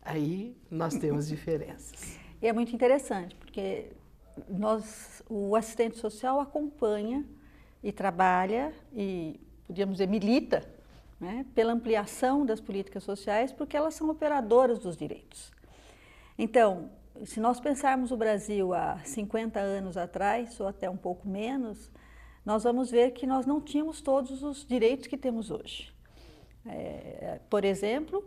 Aí 0.03 0.57
nós 0.71 0.95
temos 0.97 1.29
diferenças. 1.29 2.19
E 2.43 2.47
é 2.47 2.53
muito 2.53 2.75
interessante, 2.75 3.35
porque 3.37 3.93
nós, 4.49 5.23
o 5.29 5.55
assistente 5.57 5.99
social 5.99 6.41
acompanha 6.41 7.25
e 7.83 7.93
trabalha 7.93 8.73
e, 8.93 9.41
podíamos 9.67 9.97
dizer, 9.97 10.07
milita 10.07 10.69
né, 11.19 11.45
pela 11.55 11.73
ampliação 11.73 12.47
das 12.47 12.61
políticas 12.61 13.05
sociais, 13.05 13.53
porque 13.53 13.77
elas 13.77 13.95
são 13.95 14.09
operadoras 14.09 14.79
dos 14.79 14.97
direitos. 14.97 15.53
Então, 16.39 16.91
se 17.25 17.39
nós 17.41 17.61
pensarmos 17.61 18.11
o 18.11 18.17
Brasil 18.17 18.73
há 18.73 18.99
50 19.05 19.61
anos 19.61 19.97
atrás, 19.97 20.59
ou 20.59 20.67
até 20.67 20.89
um 20.89 20.97
pouco 20.97 21.29
menos, 21.29 21.91
nós 22.45 22.65
vamos 22.65 22.91
ver 22.91 23.11
que 23.11 23.27
nós 23.27 23.45
não 23.45 23.61
tínhamos 23.61 24.01
todos 24.01 24.43
os 24.43 24.67
direitos 24.67 25.07
que 25.07 25.17
temos 25.17 25.51
hoje. 25.51 25.93
É, 26.65 27.41
por 27.51 27.65
exemplo, 27.65 28.25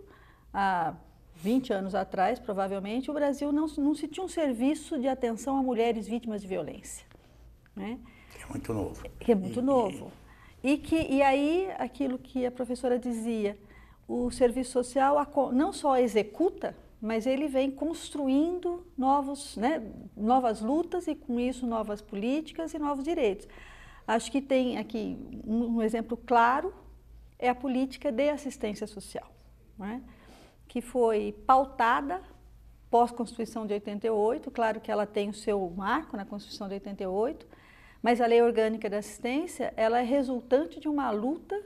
há 0.54 0.96
20 1.36 1.74
anos 1.74 1.96
atrás, 1.96 2.40
provavelmente, 2.40 3.12
o 3.12 3.14
Brasil 3.14 3.52
não, 3.52 3.68
não 3.78 3.94
se 3.94 4.08
tinha 4.08 4.26
um 4.26 4.30
serviço 4.30 5.00
de 5.00 5.08
atenção 5.08 5.58
a 5.58 5.64
mulheres 5.64 6.08
vítimas 6.08 6.42
de 6.42 6.48
violência. 6.48 7.06
Né? 7.76 8.00
É 8.42 8.46
muito 8.50 8.74
novo. 8.74 9.04
É 9.20 9.36
muito 9.36 9.60
e, 9.60 9.64
novo. 9.64 10.12
E, 10.64 10.78
que, 10.78 10.96
e 10.96 11.22
aí, 11.22 11.70
aquilo 11.78 12.18
que 12.18 12.46
a 12.46 12.52
professora 12.52 12.98
dizia, 12.98 13.58
o 14.08 14.32
serviço 14.32 14.72
social 14.72 15.18
não 15.52 15.74
só 15.74 15.98
executa, 15.98 16.76
mas 17.02 17.26
ele 17.26 17.50
vem 17.50 17.70
construindo 17.70 18.88
novos, 18.98 19.58
né, 19.58 19.84
novas 20.16 20.62
lutas 20.62 21.08
e, 21.08 21.16
com 21.16 21.38
isso, 21.40 21.68
novas 21.68 22.02
políticas 22.02 22.74
e 22.74 22.80
novos 22.80 23.04
direitos. 23.04 23.48
Acho 24.08 24.32
que 24.32 24.42
tem 24.42 24.78
aqui 24.78 25.18
um, 25.46 25.78
um 25.78 25.82
exemplo 25.82 26.16
claro, 26.16 26.74
é 27.38 27.50
a 27.50 27.56
política 27.56 28.12
de 28.12 28.30
assistência 28.30 28.88
social. 28.88 29.30
Não 29.78 29.86
é? 29.86 30.02
Que 30.74 30.82
foi 30.82 31.36
pautada 31.46 32.20
pós-Constituição 32.90 33.64
de 33.64 33.76
88, 33.76 34.50
claro 34.50 34.82
que 34.82 34.92
ela 34.92 35.06
tem 35.06 35.30
o 35.30 35.34
seu 35.34 35.70
marco 35.70 36.18
na 36.18 36.26
Constituição 36.26 36.68
de 36.68 36.74
88, 36.74 37.46
mas 38.02 38.20
a 38.20 38.26
Lei 38.26 38.42
Orgânica 38.42 38.90
da 38.90 38.98
Assistência, 38.98 39.72
ela 39.78 40.00
é 40.00 40.04
resultante 40.04 40.80
de 40.80 40.90
uma 40.90 41.12
luta 41.12 41.62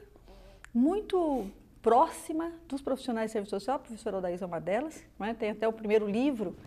muito 0.73 1.49
próxima 1.81 2.51
dos 2.67 2.81
profissionais 2.81 3.29
de 3.29 3.31
serviço 3.31 3.51
social, 3.51 3.77
a 3.77 3.79
professora 3.79 4.17
Odaísa 4.17 4.43
é 4.43 4.45
uma 4.45 4.59
delas, 4.59 5.01
é? 5.21 5.33
tem 5.33 5.51
até 5.51 5.65
o 5.65 5.71
primeiro 5.71 6.05
livro 6.05 6.57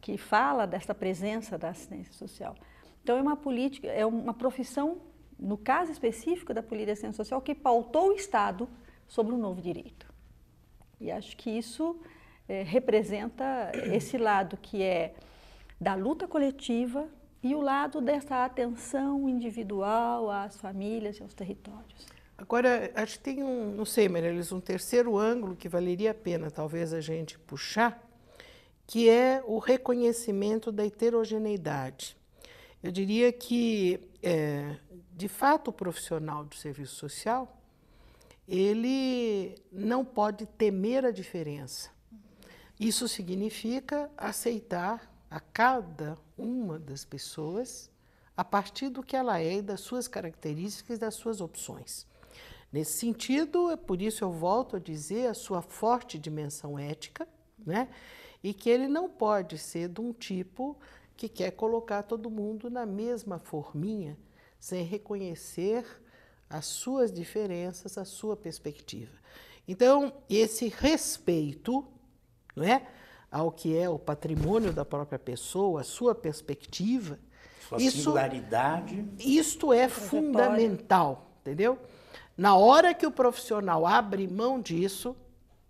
que 0.00 0.16
fala 0.16 0.66
dessa 0.66 0.94
presença 0.94 1.58
da 1.58 1.68
assistência 1.68 2.14
social. 2.14 2.56
Então, 3.02 3.18
é 3.18 3.20
uma 3.20 3.36
política, 3.36 3.88
é 3.88 4.06
uma 4.06 4.32
profissão, 4.32 4.96
no 5.38 5.58
caso 5.58 5.92
específico 5.92 6.54
da 6.54 6.62
política 6.62 6.86
de 6.86 6.92
assistência 6.92 7.22
social, 7.22 7.42
que 7.42 7.54
pautou 7.54 8.08
o 8.08 8.12
Estado 8.14 8.66
sobre 9.06 9.34
um 9.34 9.38
novo 9.38 9.60
direito. 9.60 10.11
E 11.02 11.10
acho 11.10 11.36
que 11.36 11.50
isso 11.50 12.00
é, 12.48 12.62
representa 12.62 13.72
esse 13.92 14.16
lado 14.16 14.56
que 14.56 14.82
é 14.82 15.14
da 15.80 15.94
luta 15.94 16.28
coletiva 16.28 17.08
e 17.42 17.54
o 17.54 17.60
lado 17.60 18.00
dessa 18.00 18.44
atenção 18.44 19.28
individual 19.28 20.30
às 20.30 20.56
famílias 20.56 21.18
e 21.18 21.22
aos 21.22 21.34
territórios. 21.34 22.06
Agora, 22.38 22.90
acho 22.94 23.18
que 23.18 23.24
tem 23.24 23.42
um, 23.42 23.72
não 23.72 23.84
sei, 23.84 24.08
Maria 24.08 24.32
um 24.52 24.60
terceiro 24.60 25.16
ângulo 25.18 25.56
que 25.56 25.68
valeria 25.68 26.12
a 26.12 26.14
pena 26.14 26.50
talvez 26.50 26.92
a 26.92 27.00
gente 27.00 27.38
puxar, 27.38 28.00
que 28.86 29.08
é 29.08 29.42
o 29.46 29.58
reconhecimento 29.58 30.70
da 30.70 30.84
heterogeneidade. 30.84 32.16
Eu 32.82 32.90
diria 32.90 33.32
que, 33.32 34.00
é, 34.22 34.76
de 35.12 35.28
fato, 35.28 35.68
o 35.68 35.72
profissional 35.72 36.44
do 36.44 36.54
serviço 36.56 36.96
social, 36.96 37.61
ele 38.46 39.56
não 39.70 40.04
pode 40.04 40.46
temer 40.46 41.04
a 41.04 41.10
diferença. 41.10 41.90
Isso 42.78 43.06
significa 43.06 44.10
aceitar 44.16 45.10
a 45.30 45.40
cada 45.40 46.18
uma 46.36 46.78
das 46.78 47.04
pessoas 47.04 47.90
a 48.36 48.44
partir 48.44 48.88
do 48.88 49.02
que 49.02 49.16
ela 49.16 49.40
é 49.40 49.58
e 49.58 49.62
das 49.62 49.80
suas 49.80 50.08
características 50.08 50.96
e 50.96 51.00
das 51.00 51.14
suas 51.14 51.40
opções. 51.40 52.06
Nesse 52.72 52.98
sentido, 52.98 53.70
é 53.70 53.76
por 53.76 54.00
isso 54.00 54.24
eu 54.24 54.32
volto 54.32 54.76
a 54.76 54.80
dizer 54.80 55.26
a 55.26 55.34
sua 55.34 55.60
forte 55.60 56.18
dimensão 56.18 56.78
ética, 56.78 57.28
né? 57.64 57.88
E 58.42 58.52
que 58.52 58.68
ele 58.68 58.88
não 58.88 59.08
pode 59.08 59.58
ser 59.58 59.88
de 59.88 60.00
um 60.00 60.12
tipo 60.12 60.76
que 61.16 61.28
quer 61.28 61.52
colocar 61.52 62.02
todo 62.02 62.30
mundo 62.30 62.68
na 62.68 62.84
mesma 62.84 63.38
forminha, 63.38 64.18
sem 64.58 64.82
reconhecer 64.84 66.01
as 66.52 66.66
suas 66.66 67.10
diferenças, 67.10 67.96
a 67.96 68.04
sua 68.04 68.36
perspectiva. 68.36 69.16
Então, 69.66 70.12
esse 70.28 70.68
respeito, 70.68 71.84
não 72.54 72.64
é? 72.64 72.86
ao 73.30 73.50
que 73.50 73.76
é 73.76 73.88
o 73.88 73.98
patrimônio 73.98 74.74
da 74.74 74.84
própria 74.84 75.18
pessoa, 75.18 75.80
a 75.80 75.84
sua 75.84 76.14
perspectiva. 76.14 77.18
Sua 77.66 77.78
isso, 77.80 77.96
singularidade. 78.02 79.08
Isto 79.18 79.72
é 79.72 79.88
fundamental, 79.88 81.30
entendeu? 81.40 81.78
Na 82.36 82.54
hora 82.54 82.92
que 82.92 83.06
o 83.06 83.10
profissional 83.10 83.86
abre 83.86 84.28
mão 84.28 84.60
disso, 84.60 85.16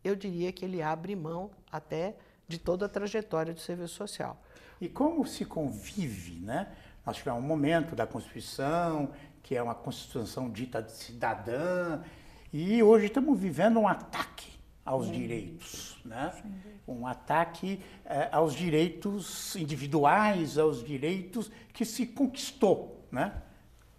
eu 0.02 0.16
diria 0.16 0.50
que 0.50 0.64
ele 0.64 0.82
abre 0.82 1.14
mão 1.14 1.52
até 1.70 2.16
de 2.48 2.58
toda 2.58 2.86
a 2.86 2.88
trajetória 2.88 3.54
do 3.54 3.60
serviço 3.60 3.94
social. 3.94 4.42
E 4.80 4.88
como 4.88 5.24
se 5.24 5.44
convive, 5.44 6.40
né? 6.40 6.72
Nós 7.06 7.16
tivemos 7.16 7.42
um 7.42 7.46
momento 7.46 7.94
da 7.94 8.06
Constituição, 8.06 9.10
que 9.42 9.56
é 9.56 9.62
uma 9.62 9.74
Constituição 9.74 10.50
dita 10.50 10.86
cidadã, 10.88 12.00
e 12.52 12.82
hoje 12.82 13.06
estamos 13.06 13.38
vivendo 13.38 13.78
um 13.78 13.88
ataque 13.88 14.52
aos 14.84 15.06
Sim. 15.06 15.12
direitos, 15.12 16.00
né? 16.04 16.32
Um 16.86 17.06
ataque 17.06 17.80
eh, 18.04 18.28
aos 18.32 18.54
direitos 18.54 19.56
individuais, 19.56 20.58
aos 20.58 20.84
direitos 20.84 21.50
que 21.72 21.84
se 21.84 22.06
conquistou, 22.06 23.06
né? 23.10 23.32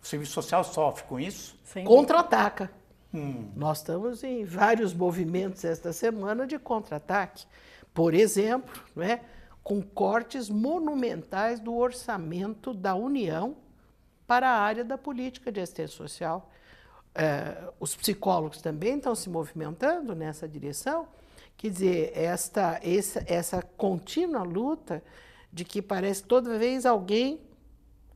O 0.01 0.05
serviço 0.05 0.33
social 0.33 0.63
sofre 0.63 1.05
com 1.05 1.19
isso. 1.19 1.57
Contra-ataca. 1.85 2.69
Hum. 3.13 3.49
Nós 3.55 3.77
estamos 3.77 4.23
em 4.23 4.43
vários 4.43 4.93
movimentos 4.93 5.63
esta 5.63 5.93
semana 5.93 6.45
de 6.45 6.59
contra-ataque. 6.59 7.45
Por 7.93 8.13
exemplo, 8.13 8.83
né, 8.95 9.21
com 9.63 9.81
cortes 9.81 10.49
monumentais 10.49 11.59
do 11.59 11.75
orçamento 11.75 12.73
da 12.73 12.95
União 12.95 13.55
para 14.27 14.49
a 14.49 14.59
área 14.59 14.83
da 14.83 14.97
política 14.97 15.51
de 15.51 15.59
assistência 15.59 15.95
social. 15.95 16.51
É, 17.15 17.69
os 17.79 17.95
psicólogos 17.95 18.61
também 18.61 18.97
estão 18.97 19.13
se 19.13 19.29
movimentando 19.29 20.15
nessa 20.15 20.47
direção. 20.47 21.07
Quer 21.55 21.69
dizer, 21.69 22.11
esta, 22.15 22.79
essa, 22.83 23.23
essa 23.27 23.61
contínua 23.61 24.43
luta 24.43 25.03
de 25.51 25.63
que 25.63 25.81
parece 25.81 26.23
toda 26.23 26.57
vez 26.57 26.85
alguém 26.85 27.39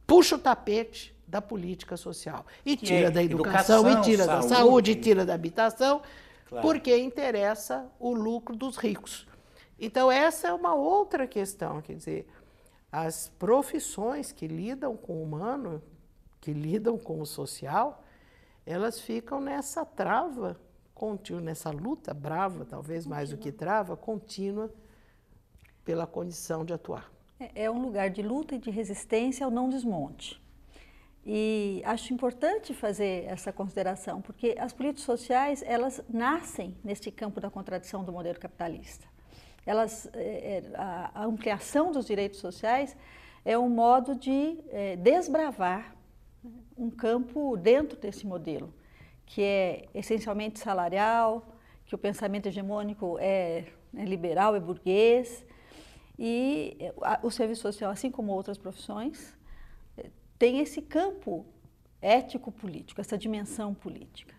puxa 0.07 0.35
o 0.35 0.39
tapete 0.39 1.15
da 1.27 1.41
política 1.41 1.97
social 1.97 2.45
e 2.65 2.77
que 2.77 2.85
tira 2.85 3.07
é 3.07 3.11
da 3.11 3.21
educação, 3.21 3.81
educação, 3.81 4.01
e 4.01 4.05
tira 4.05 4.25
saúde. 4.25 4.47
da 4.49 4.55
saúde, 4.55 4.91
e 4.91 4.95
tira 4.95 5.25
da 5.25 5.33
habitação, 5.33 6.01
claro. 6.47 6.65
porque 6.65 6.97
interessa 6.97 7.85
o 7.99 8.13
lucro 8.13 8.55
dos 8.55 8.77
ricos. 8.77 9.27
Então, 9.77 10.11
essa 10.11 10.47
é 10.47 10.53
uma 10.53 10.73
outra 10.73 11.27
questão, 11.27 11.81
quer 11.81 11.93
dizer, 11.93 12.27
as 12.91 13.29
profissões 13.37 14.31
que 14.31 14.47
lidam 14.47 14.95
com 14.95 15.17
o 15.17 15.23
humano, 15.23 15.83
que 16.47 16.53
lidam 16.53 16.97
com 16.97 17.19
o 17.19 17.25
social, 17.25 18.05
elas 18.65 19.01
ficam 19.01 19.41
nessa 19.41 19.83
trava 19.83 20.57
contínua, 20.95 21.41
nessa 21.41 21.71
luta 21.71 22.13
brava, 22.13 22.63
talvez 22.63 23.03
contínua. 23.03 23.17
mais 23.17 23.29
do 23.31 23.37
que 23.37 23.51
trava, 23.51 23.97
contínua 23.97 24.73
pela 25.83 26.07
condição 26.07 26.63
de 26.63 26.71
atuar. 26.71 27.11
É, 27.37 27.65
é 27.65 27.69
um 27.69 27.81
lugar 27.81 28.09
de 28.09 28.21
luta 28.21 28.55
e 28.55 28.57
de 28.57 28.71
resistência 28.71 29.45
ao 29.45 29.51
não 29.51 29.67
desmonte. 29.67 30.41
E 31.25 31.81
acho 31.83 32.13
importante 32.13 32.73
fazer 32.73 33.25
essa 33.25 33.51
consideração, 33.51 34.21
porque 34.21 34.55
as 34.57 34.71
políticas 34.71 35.03
sociais, 35.03 35.61
elas 35.67 36.01
nascem 36.07 36.77
neste 36.81 37.11
campo 37.11 37.41
da 37.41 37.49
contradição 37.49 38.05
do 38.05 38.13
modelo 38.13 38.39
capitalista. 38.39 39.05
Elas, 39.65 40.09
é, 40.13 40.63
é, 40.63 40.77
a, 40.77 41.25
ampliação 41.25 41.91
dos 41.91 42.05
direitos 42.05 42.39
sociais 42.39 42.95
é 43.43 43.57
um 43.57 43.67
modo 43.67 44.15
de 44.15 44.63
desbravar 45.03 45.96
um 46.77 46.89
campo 46.89 47.57
dentro 47.57 47.97
desse 47.97 48.25
modelo, 48.25 48.73
que 49.25 49.41
é 49.41 49.85
essencialmente 49.93 50.59
salarial, 50.59 51.55
que 51.85 51.95
o 51.95 51.97
pensamento 51.97 52.47
hegemônico 52.47 53.17
é, 53.19 53.65
é 53.95 54.05
liberal, 54.05 54.55
é 54.55 54.59
burguês, 54.59 55.45
e 56.19 56.77
o 57.21 57.29
serviço 57.29 57.61
social, 57.61 57.91
assim 57.91 58.09
como 58.09 58.31
outras 58.31 58.57
profissões, 58.57 59.37
é, 59.97 60.09
tem 60.37 60.59
esse 60.59 60.81
campo 60.81 61.45
ético-político, 62.01 62.99
essa 62.99 63.17
dimensão 63.17 63.73
política. 63.73 64.35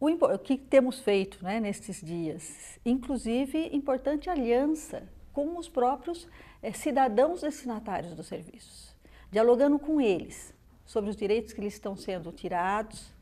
O, 0.00 0.08
o 0.08 0.38
que 0.38 0.56
temos 0.56 1.00
feito 1.00 1.42
né, 1.42 1.60
nesses 1.60 2.00
dias? 2.00 2.78
Inclusive, 2.84 3.70
importante 3.74 4.28
aliança 4.28 5.08
com 5.32 5.58
os 5.58 5.68
próprios 5.68 6.26
é, 6.62 6.72
cidadãos 6.72 7.42
destinatários 7.42 8.14
dos 8.14 8.26
serviços, 8.26 8.96
dialogando 9.30 9.78
com 9.78 10.00
eles, 10.00 10.54
sobre 10.86 11.10
os 11.10 11.16
direitos 11.16 11.52
que 11.52 11.60
lhes 11.60 11.74
estão 11.74 11.96
sendo 11.96 12.32
tirados, 12.32 13.12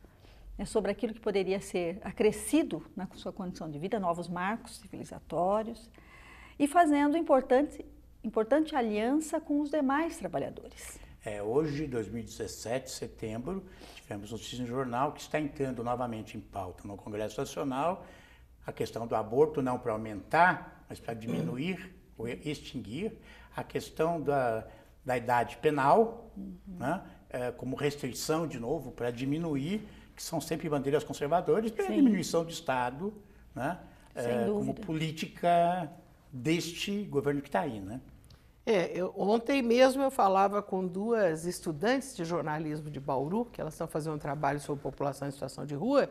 né, 0.57 0.65
sobre 0.65 0.91
aquilo 0.91 1.15
que 1.15 1.21
poderia 1.21 1.61
ser 1.61 1.99
acrescido 2.03 2.85
na 2.95 3.09
sua 3.15 3.33
condição 3.33 3.71
de 3.71 3.79
vida, 3.79 3.99
novos 3.99 4.29
marcos 4.29 4.79
civilizatórios, 4.79 5.91
e 6.59 6.69
fazendo 6.69 7.17
importante, 7.17 7.85
importante 8.23 8.77
aliança 8.77 9.41
com 9.41 9.61
os 9.61 9.71
demais 9.71 10.17
trabalhadores. 10.17 11.01
É, 11.25 11.43
hoje, 11.43 11.87
2017, 11.87 12.91
setembro, 12.91 13.65
tivemos 13.97 14.31
notícia 14.31 14.59
no 14.59 14.67
jornal 14.67 15.13
que 15.13 15.23
está 15.23 15.41
entrando 15.41 15.83
novamente 15.83 16.37
em 16.37 16.41
pauta 16.41 16.87
no 16.87 16.97
Congresso 16.97 17.41
Nacional 17.41 18.05
a 18.67 18.73
questão 18.73 19.07
do 19.07 19.17
aborto, 19.17 19.63
não 19.63 19.79
para 19.79 19.93
aumentar, 19.93 20.85
mas 20.89 21.01
para 21.01 21.15
diminuir 21.15 21.95
ou 22.17 22.29
extinguir, 22.29 23.13
a 23.57 23.65
questão 23.65 24.21
da, 24.21 24.67
da 25.05 25.17
idade 25.17 25.57
penal, 25.59 26.31
uhum. 26.37 26.57
né? 26.67 27.03
É, 27.35 27.51
como 27.51 27.75
restrição, 27.75 28.47
de 28.47 28.61
novo, 28.61 28.93
para 28.93 29.11
diminuir, 29.11 29.87
que 30.15 30.23
são 30.23 30.41
sempre 30.41 30.69
bandeiras 30.69 31.03
conservadoras, 31.03 31.73
para 31.73 31.87
a 31.87 31.89
diminuição 31.89 32.45
do 32.45 32.51
Estado, 32.51 33.13
né? 33.53 33.81
É, 34.15 34.47
como 34.47 34.73
política 34.73 35.91
deste 36.33 37.03
governo 37.03 37.43
que 37.43 37.49
está 37.49 37.63
aí. 37.63 37.81
Né? 37.81 38.01
É, 38.65 38.97
eu, 38.97 39.13
ontem 39.17 39.61
mesmo 39.61 40.05
eu 40.05 40.11
falava 40.13 40.63
com 40.63 40.87
duas 40.87 41.45
estudantes 41.45 42.15
de 42.15 42.25
jornalismo 42.25 42.89
de 42.89 43.01
Bauru, 43.01 43.47
que 43.47 43.61
elas 43.61 43.75
estão 43.75 43.89
fazendo 43.89 44.15
um 44.15 44.19
trabalho 44.19 44.61
sobre 44.61 44.85
população 44.85 45.27
em 45.27 45.33
situação 45.33 45.67
de 45.67 45.75
rua, 45.75 46.09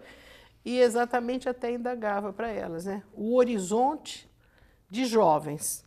e 0.66 0.80
exatamente 0.80 1.48
até 1.48 1.72
indagava 1.72 2.34
para 2.34 2.50
elas, 2.50 2.84
né? 2.84 3.02
O 3.14 3.36
horizonte 3.38 4.30
de 4.90 5.06
jovens 5.06 5.86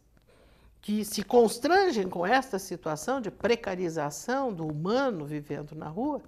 que 0.87 1.05
se 1.05 1.25
constrangem 1.25 2.09
com 2.09 2.25
esta 2.25 2.61
situação 2.61 3.21
de 3.21 3.29
precarização 3.29 4.53
do 4.53 4.65
humano 4.65 5.27
vivendo 5.27 5.75
na 5.75 5.89
rua 5.89 6.23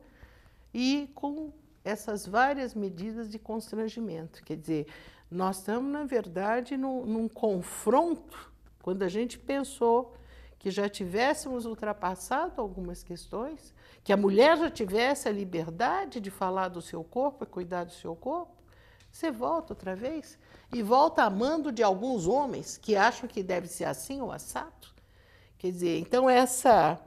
e 0.75 1.09
com 1.15 1.53
essas 1.85 2.27
várias 2.27 2.75
medidas 2.75 3.31
de 3.31 3.39
constrangimento. 3.39 4.43
Quer 4.43 4.57
dizer, 4.57 4.87
nós 5.31 5.59
estamos, 5.59 5.93
na 5.93 6.03
verdade, 6.03 6.77
num, 6.77 7.07
num 7.07 7.29
confronto 7.29 8.53
quando 8.83 9.05
a 9.05 9.09
gente 9.09 9.39
pensou 9.39 10.17
que 10.59 10.73
já 10.73 10.89
tivéssemos 10.89 11.65
ultrapassado 11.65 12.61
algumas 12.61 13.05
questões, 13.05 13.73
que 14.03 14.13
a 14.13 14.17
mulher 14.17 14.59
já 14.59 14.69
tivesse 14.69 15.29
a 15.29 15.33
liberdade 15.33 16.19
de 16.19 16.33
falar 16.33 16.67
do 16.67 16.83
seu 16.83 17.05
corpo 17.05 17.45
e 17.45 17.47
cuidar 17.47 17.85
do 17.85 17.93
seu 17.93 18.17
corpo, 18.17 18.58
você 19.11 19.31
volta 19.31 19.73
outra 19.73 19.97
vez 19.97 20.39
e 20.73 20.83
volta 20.83 21.23
amando 21.23 21.73
de 21.73 21.83
alguns 21.83 22.27
homens 22.27 22.77
que 22.77 22.95
acham 22.97 23.29
que 23.29 23.43
deve 23.43 23.67
ser 23.67 23.85
assim 23.85 24.21
ou 24.21 24.31
assado. 24.31 24.89
Quer 25.57 25.73
dizer, 25.73 25.99
então 25.99 26.29
essa 26.29 27.01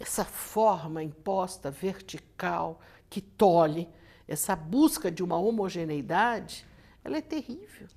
essa 0.00 0.24
forma 0.24 1.02
imposta 1.02 1.70
vertical 1.70 2.80
que 3.10 3.20
tolhe, 3.20 3.88
essa 4.28 4.54
busca 4.54 5.10
de 5.10 5.24
uma 5.24 5.36
homogeneidade, 5.36 6.66
ela 7.02 7.16
é 7.16 7.20
terrível. 7.20 7.88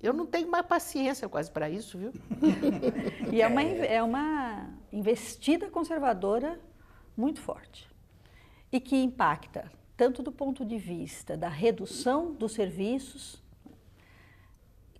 Eu 0.00 0.12
não 0.12 0.26
tenho 0.26 0.50
mais 0.50 0.64
paciência 0.64 1.28
quase 1.28 1.50
para 1.50 1.68
isso, 1.68 1.98
viu? 1.98 2.12
e 3.32 3.42
é 3.42 3.46
uma, 3.46 3.62
é 3.62 4.02
uma 4.02 4.70
investida 4.92 5.68
conservadora 5.68 6.60
muito 7.16 7.40
forte 7.40 7.88
e 8.72 8.80
que 8.80 8.96
impacta 8.96 9.70
tanto 10.00 10.22
do 10.22 10.32
ponto 10.32 10.64
de 10.64 10.78
vista 10.78 11.36
da 11.36 11.50
redução 11.50 12.32
dos 12.32 12.52
serviços, 12.52 13.38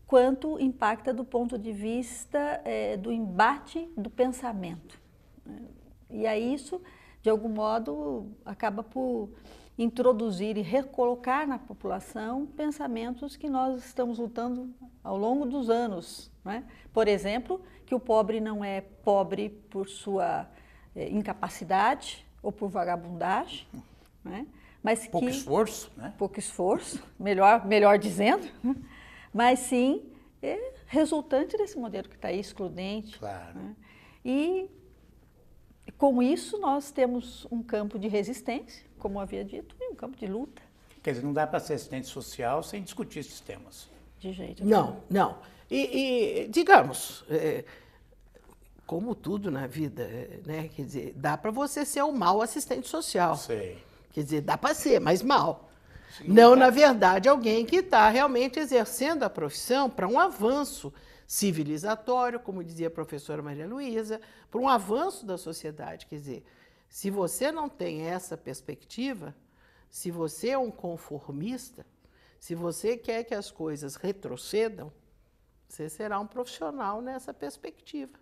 quanto 0.07 0.61
impacta 0.61 1.15
do 1.15 1.25
ponto 1.25 1.57
de 1.57 1.73
vista 1.73 2.61
é, 2.67 2.99
do 2.99 3.11
embate 3.11 3.89
do 3.97 4.11
pensamento. 4.11 5.01
Né? 5.47 5.63
E 6.11 6.27
aí 6.27 6.53
isso, 6.53 6.83
de 7.23 7.31
algum 7.31 7.49
modo, 7.49 8.27
acaba 8.45 8.83
por 8.83 9.31
introduzir 9.79 10.59
e 10.59 10.61
recolocar 10.61 11.49
na 11.49 11.59
população 11.59 12.45
pensamentos 12.45 13.37
que 13.37 13.49
nós 13.49 13.83
estamos 13.83 14.19
lutando 14.19 14.69
ao 15.03 15.17
longo 15.17 15.47
dos 15.47 15.71
anos. 15.71 16.31
Né? 16.45 16.63
Por 16.93 17.09
exemplo, 17.09 17.59
que 17.87 17.95
o 17.95 18.01
pobre 18.01 18.39
não 18.39 18.63
é 18.63 18.83
pobre 18.83 19.49
por 19.49 19.89
sua 19.89 20.47
é, 20.95 21.09
incapacidade 21.09 22.23
ou 22.43 22.53
por 22.53 22.69
vagabundagem, 22.69 23.67
né? 24.23 24.47
Mas 24.83 25.07
pouco 25.07 25.27
que, 25.27 25.33
esforço, 25.33 25.91
né? 25.97 26.15
pouco 26.17 26.39
esforço, 26.39 27.03
melhor, 27.19 27.67
melhor 27.67 27.99
dizendo, 27.99 28.47
mas 29.33 29.59
sim 29.61 30.03
é 30.43 30.73
resultante 30.87 31.57
desse 31.57 31.79
modelo 31.79 32.09
que 32.09 32.17
está 32.17 32.29
aí 32.29 32.41
excludente. 32.41 33.19
Claro. 33.19 33.59
Né? 33.59 33.77
E 34.25 34.71
com 35.99 36.23
isso 36.23 36.59
nós 36.59 36.91
temos 36.91 37.47
um 37.51 37.63
campo 37.63 37.99
de 37.99 38.09
resistência, 38.09 38.85
como 38.99 39.21
havia 39.21 39.45
dito, 39.45 39.77
e 39.79 39.89
um 39.89 39.95
campo 39.95 40.17
de 40.17 40.27
luta. 40.27 40.63
Quer 41.03 41.13
dizer, 41.13 41.25
não 41.25 41.33
dá 41.33 41.47
para 41.47 41.61
ser 41.61 41.75
assistente 41.75 42.07
social 42.07 42.63
sem 42.63 42.83
discutir 42.83 43.21
esses 43.21 43.41
temas. 43.41 43.89
De 44.19 44.33
jeito 44.33 44.65
Não, 44.65 45.03
não. 45.09 45.39
E, 45.71 46.43
e 46.43 46.49
digamos, 46.49 47.25
é, 47.31 47.65
como 48.87 49.15
tudo 49.15 49.51
na 49.51 49.67
vida, 49.67 50.03
é, 50.03 50.41
né? 50.45 50.69
Quer 50.69 50.83
dizer, 50.83 51.13
dá 51.17 51.39
para 51.39 51.51
você 51.51 51.85
ser 51.85 52.03
um 52.03 52.13
mau 52.13 52.43
assistente 52.43 52.89
social. 52.89 53.37
Sei. 53.37 53.79
Quer 54.11 54.25
dizer, 54.25 54.41
dá 54.43 54.59
para 54.59 54.75
ser, 54.75 55.01
mas 55.01 55.23
mal. 55.23 55.71
Sim, 56.17 56.25
não, 56.29 56.51
tá. 56.51 56.57
na 56.57 56.71
verdade, 56.71 57.29
alguém 57.29 57.65
que 57.65 57.77
está 57.77 58.09
realmente 58.09 58.59
exercendo 58.59 59.23
a 59.23 59.31
profissão 59.31 59.89
para 59.89 60.09
um 60.09 60.19
avanço 60.19 60.93
civilizatório, 61.27 62.41
como 62.41 62.65
dizia 62.65 62.89
a 62.89 62.91
professora 62.91 63.41
Maria 63.41 63.67
Luísa, 63.67 64.21
para 64.51 64.61
um 64.61 64.69
avanço 64.69 65.25
da 65.25 65.39
sociedade. 65.39 66.07
Quer 66.07 66.17
dizer, 66.17 66.45
se 66.89 67.09
você 67.09 67.53
não 67.53 67.69
tem 67.69 68.03
essa 68.03 68.37
perspectiva, 68.37 69.35
se 69.89 70.11
você 70.11 70.51
é 70.51 70.59
um 70.59 70.73
conformista, 70.73 71.87
se 72.41 72.55
você 72.55 72.97
quer 72.97 73.23
que 73.23 73.35
as 73.35 73.51
coisas 73.51 73.95
retrocedam, 73.95 74.93
você 75.69 75.89
será 75.89 76.19
um 76.19 76.27
profissional 76.27 77.01
nessa 77.01 77.33
perspectiva. 77.33 78.19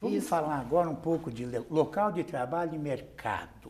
Vamos 0.00 0.18
Isso. 0.18 0.28
falar 0.28 0.58
agora 0.58 0.88
um 0.88 0.94
pouco 0.94 1.30
de 1.30 1.46
local 1.70 2.12
de 2.12 2.24
trabalho 2.24 2.74
e 2.74 2.78
mercado. 2.78 3.69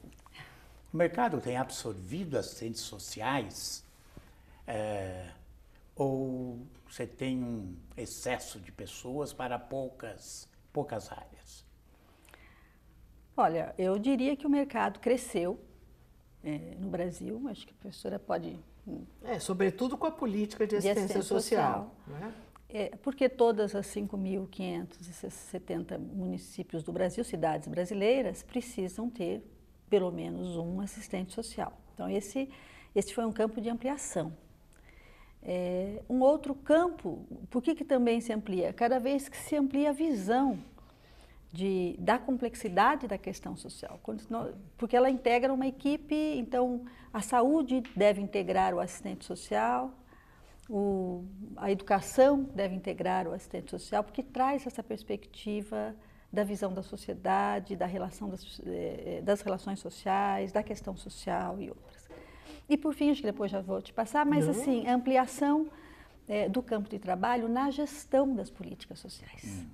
O 0.92 0.96
mercado 0.96 1.40
tem 1.40 1.56
absorvido 1.56 2.36
assistentes 2.36 2.80
sociais? 2.80 3.84
É, 4.66 5.28
ou 5.94 6.58
você 6.88 7.06
tem 7.06 7.40
um 7.42 7.76
excesso 7.96 8.58
de 8.58 8.72
pessoas 8.72 9.32
para 9.32 9.56
poucas, 9.58 10.48
poucas 10.72 11.12
áreas? 11.12 11.64
Olha, 13.36 13.72
eu 13.78 13.98
diria 13.98 14.36
que 14.36 14.46
o 14.46 14.50
mercado 14.50 14.98
cresceu 14.98 15.60
é, 16.42 16.74
no 16.78 16.88
Brasil, 16.88 17.46
acho 17.48 17.66
que 17.66 17.72
a 17.72 17.76
professora 17.76 18.18
pode. 18.18 18.58
É, 19.22 19.38
sobretudo 19.38 19.96
com 19.96 20.06
a 20.06 20.10
política 20.10 20.66
de 20.66 20.74
assistência, 20.76 21.06
de 21.06 21.18
assistência 21.18 21.40
social. 21.40 21.94
social. 22.06 22.20
Né? 22.20 22.34
É, 22.68 22.96
porque 22.96 23.28
todas 23.28 23.74
as 23.74 23.86
5.570 23.86 25.98
municípios 25.98 26.82
do 26.82 26.92
Brasil, 26.92 27.22
cidades 27.22 27.68
brasileiras, 27.68 28.42
precisam 28.42 29.08
ter 29.08 29.42
pelo 29.90 30.10
menos 30.10 30.56
um 30.56 30.80
assistente 30.80 31.34
social. 31.34 31.76
Então, 31.92 32.08
esse, 32.08 32.48
esse 32.94 33.12
foi 33.12 33.26
um 33.26 33.32
campo 33.32 33.60
de 33.60 33.68
ampliação. 33.68 34.32
É, 35.42 36.02
um 36.08 36.20
outro 36.20 36.54
campo, 36.54 37.26
por 37.50 37.62
que, 37.62 37.74
que 37.74 37.84
também 37.84 38.20
se 38.20 38.32
amplia? 38.32 38.72
Cada 38.72 38.98
vez 38.98 39.28
que 39.28 39.36
se 39.36 39.56
amplia 39.56 39.90
a 39.90 39.92
visão 39.92 40.58
de, 41.52 41.96
da 41.98 42.18
complexidade 42.18 43.08
da 43.08 43.18
questão 43.18 43.56
social, 43.56 44.00
porque 44.78 44.96
ela 44.96 45.10
integra 45.10 45.52
uma 45.52 45.66
equipe, 45.66 46.14
então 46.14 46.84
a 47.12 47.20
saúde 47.20 47.82
deve 47.96 48.20
integrar 48.20 48.72
o 48.74 48.80
assistente 48.80 49.24
social, 49.24 49.92
o, 50.68 51.24
a 51.56 51.70
educação 51.72 52.44
deve 52.54 52.76
integrar 52.76 53.26
o 53.26 53.32
assistente 53.32 53.70
social, 53.70 54.04
porque 54.04 54.22
traz 54.22 54.66
essa 54.66 54.82
perspectiva 54.82 55.96
da 56.32 56.44
visão 56.44 56.72
da 56.72 56.82
sociedade, 56.82 57.74
da 57.74 57.86
relação 57.86 58.28
das, 58.28 58.60
eh, 58.64 59.20
das 59.22 59.40
relações 59.40 59.80
sociais, 59.80 60.52
da 60.52 60.62
questão 60.62 60.96
social 60.96 61.60
e 61.60 61.68
outras. 61.68 62.08
E 62.68 62.76
por 62.76 62.94
fim, 62.94 63.10
acho 63.10 63.20
que 63.20 63.26
depois 63.26 63.50
já 63.50 63.60
vou 63.60 63.82
te 63.82 63.92
passar, 63.92 64.24
mas 64.24 64.44
Não. 64.44 64.52
assim, 64.52 64.86
a 64.86 64.94
ampliação 64.94 65.68
é, 66.28 66.48
do 66.48 66.62
campo 66.62 66.88
de 66.88 67.00
trabalho 67.00 67.48
na 67.48 67.70
gestão 67.72 68.32
das 68.32 68.48
políticas 68.48 69.00
sociais. 69.00 69.44
Hum. 69.44 69.66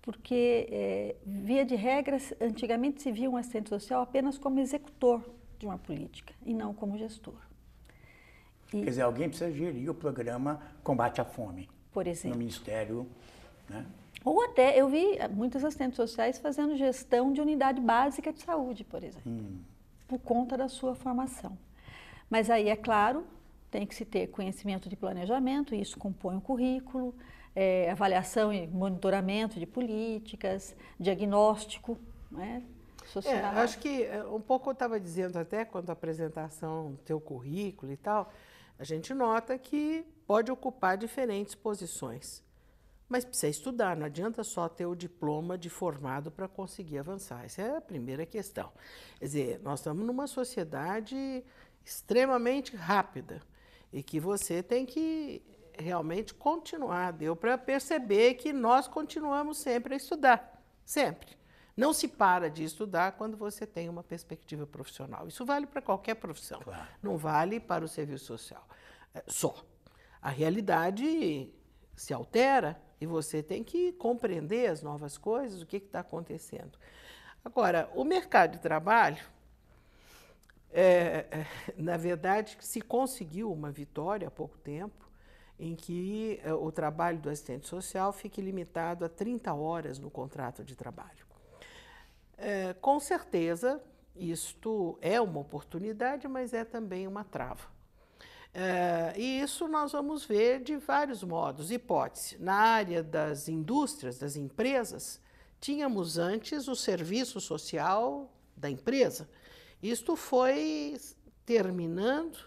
Porque, 0.00 0.66
é, 0.70 1.16
via 1.26 1.66
de 1.66 1.74
regras, 1.74 2.32
antigamente 2.40 3.02
se 3.02 3.12
via 3.12 3.28
um 3.28 3.36
assistente 3.36 3.68
social 3.68 4.00
apenas 4.00 4.38
como 4.38 4.58
executor 4.58 5.22
de 5.58 5.66
uma 5.66 5.76
política 5.76 6.32
e 6.46 6.54
não 6.54 6.72
como 6.72 6.96
gestor. 6.96 7.38
E, 8.68 8.80
Quer 8.80 8.90
dizer, 8.90 9.02
alguém 9.02 9.28
precisa 9.28 9.52
gerir 9.52 9.90
o 9.90 9.94
programa 9.94 10.62
Combate 10.82 11.20
à 11.20 11.24
Fome. 11.24 11.68
Por 11.92 12.06
exemplo. 12.06 12.30
No 12.30 12.38
Ministério. 12.38 13.06
Né? 13.68 13.84
Ou 14.26 14.42
até, 14.42 14.76
eu 14.76 14.88
vi 14.88 15.16
muitos 15.30 15.64
assistentes 15.64 15.94
sociais 15.94 16.36
fazendo 16.36 16.74
gestão 16.74 17.32
de 17.32 17.40
unidade 17.40 17.80
básica 17.80 18.32
de 18.32 18.42
saúde, 18.42 18.82
por 18.82 19.04
exemplo, 19.04 19.30
hum. 19.30 19.60
por 20.08 20.18
conta 20.18 20.56
da 20.56 20.68
sua 20.68 20.96
formação. 20.96 21.56
Mas 22.28 22.50
aí, 22.50 22.68
é 22.68 22.74
claro, 22.74 23.24
tem 23.70 23.86
que 23.86 23.94
se 23.94 24.04
ter 24.04 24.26
conhecimento 24.26 24.88
de 24.88 24.96
planejamento, 24.96 25.76
e 25.76 25.80
isso 25.80 25.96
compõe 25.96 26.36
o 26.36 26.40
currículo, 26.40 27.14
é, 27.54 27.88
avaliação 27.88 28.52
e 28.52 28.66
monitoramento 28.66 29.60
de 29.60 29.66
políticas, 29.66 30.74
diagnóstico 30.98 31.96
né, 32.28 32.64
social. 33.04 33.36
É, 33.36 33.60
acho 33.60 33.78
que 33.78 34.02
é, 34.02 34.24
um 34.24 34.40
pouco 34.40 34.70
eu 34.70 34.72
estava 34.72 34.98
dizendo 34.98 35.38
até 35.38 35.64
quando 35.64 35.88
a 35.90 35.92
apresentação 35.92 36.90
do 36.90 36.98
teu 36.98 37.20
currículo 37.20 37.92
e 37.92 37.96
tal, 37.96 38.32
a 38.76 38.82
gente 38.82 39.14
nota 39.14 39.56
que 39.56 40.04
pode 40.26 40.50
ocupar 40.50 40.96
diferentes 40.96 41.54
posições. 41.54 42.44
Mas 43.08 43.24
precisa 43.24 43.48
estudar, 43.48 43.96
não 43.96 44.06
adianta 44.06 44.42
só 44.42 44.68
ter 44.68 44.86
o 44.86 44.94
diploma 44.94 45.56
de 45.56 45.70
formado 45.70 46.30
para 46.30 46.48
conseguir 46.48 46.98
avançar. 46.98 47.44
Essa 47.44 47.62
é 47.62 47.76
a 47.76 47.80
primeira 47.80 48.26
questão. 48.26 48.72
Quer 49.18 49.24
dizer, 49.24 49.60
nós 49.62 49.80
estamos 49.80 50.04
numa 50.04 50.26
sociedade 50.26 51.44
extremamente 51.84 52.74
rápida 52.74 53.40
e 53.92 54.02
que 54.02 54.18
você 54.18 54.60
tem 54.60 54.84
que 54.84 55.40
realmente 55.78 56.34
continuar. 56.34 57.12
Deu 57.12 57.36
para 57.36 57.56
perceber 57.56 58.34
que 58.34 58.52
nós 58.52 58.88
continuamos 58.88 59.58
sempre 59.58 59.94
a 59.94 59.96
estudar, 59.96 60.60
sempre. 60.84 61.36
Não 61.76 61.92
se 61.92 62.08
para 62.08 62.50
de 62.50 62.64
estudar 62.64 63.12
quando 63.12 63.36
você 63.36 63.66
tem 63.66 63.88
uma 63.88 64.02
perspectiva 64.02 64.66
profissional. 64.66 65.28
Isso 65.28 65.44
vale 65.44 65.66
para 65.66 65.82
qualquer 65.82 66.14
profissão, 66.14 66.58
claro. 66.60 66.88
não 67.02 67.16
vale 67.16 67.60
para 67.60 67.84
o 67.84 67.88
serviço 67.88 68.24
social. 68.24 68.66
É, 69.14 69.22
só. 69.28 69.54
A 70.20 70.30
realidade 70.30 71.52
se 71.94 72.12
altera 72.12 72.80
e 73.00 73.06
você 73.06 73.42
tem 73.42 73.62
que 73.62 73.92
compreender 73.92 74.70
as 74.70 74.82
novas 74.82 75.18
coisas, 75.18 75.62
o 75.62 75.66
que 75.66 75.76
está 75.76 76.00
acontecendo. 76.00 76.78
Agora, 77.44 77.90
o 77.94 78.04
mercado 78.04 78.52
de 78.52 78.58
trabalho 78.58 79.22
é, 80.72 81.26
é, 81.30 81.46
na 81.76 81.96
verdade, 81.96 82.56
se 82.60 82.80
conseguiu 82.80 83.52
uma 83.52 83.70
vitória 83.70 84.28
há 84.28 84.30
pouco 84.30 84.58
tempo 84.58 85.06
em 85.58 85.74
que 85.74 86.38
é, 86.44 86.52
o 86.52 86.70
trabalho 86.70 87.18
do 87.18 87.30
assistente 87.30 87.66
social 87.66 88.12
fique 88.12 88.42
limitado 88.42 89.04
a 89.04 89.08
30 89.08 89.54
horas 89.54 89.98
no 89.98 90.10
contrato 90.10 90.62
de 90.62 90.76
trabalho. 90.76 91.26
É, 92.36 92.74
com 92.74 93.00
certeza, 93.00 93.82
isto 94.14 94.98
é 95.00 95.18
uma 95.20 95.40
oportunidade, 95.40 96.28
mas 96.28 96.52
é 96.52 96.64
também 96.64 97.06
uma 97.06 97.24
trava. 97.24 97.75
É, 98.58 99.12
e 99.16 99.40
isso 99.40 99.68
nós 99.68 99.92
vamos 99.92 100.24
ver 100.24 100.62
de 100.62 100.76
vários 100.76 101.22
modos. 101.22 101.70
Hipótese: 101.70 102.38
na 102.38 102.54
área 102.54 103.02
das 103.02 103.48
indústrias, 103.48 104.18
das 104.18 104.34
empresas, 104.34 105.20
tínhamos 105.60 106.16
antes 106.16 106.66
o 106.66 106.74
serviço 106.74 107.40
social 107.40 108.32
da 108.56 108.70
empresa 108.70 109.28
isto 109.82 110.16
foi 110.16 110.98
terminando 111.44 112.38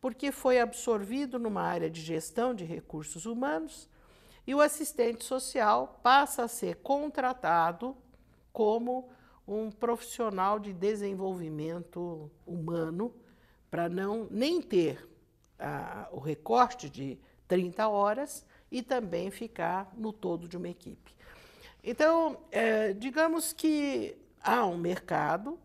porque 0.00 0.30
foi 0.30 0.60
absorvido 0.60 1.38
numa 1.38 1.62
área 1.62 1.90
de 1.90 2.00
gestão 2.00 2.54
de 2.54 2.64
recursos 2.64 3.26
humanos 3.26 3.88
e 4.46 4.54
o 4.54 4.60
assistente 4.60 5.24
social 5.24 6.00
passa 6.02 6.44
a 6.44 6.48
ser 6.48 6.76
contratado 6.76 7.96
como 8.52 9.10
um 9.46 9.70
profissional 9.70 10.58
de 10.58 10.72
desenvolvimento 10.72 12.30
humano, 12.46 13.12
para 13.70 13.88
não 13.88 14.26
nem 14.30 14.62
ter 14.62 15.06
o 16.12 16.18
recorte 16.18 16.88
de 16.88 17.18
30 17.46 17.88
horas 17.88 18.44
e 18.70 18.82
também 18.82 19.30
ficar 19.30 19.92
no 19.96 20.12
todo 20.12 20.48
de 20.48 20.56
uma 20.56 20.68
equipe. 20.68 21.16
Então, 21.82 22.38
é, 22.50 22.92
digamos 22.92 23.52
que 23.52 24.16
há 24.42 24.66
um 24.66 24.76
mercado, 24.76 25.58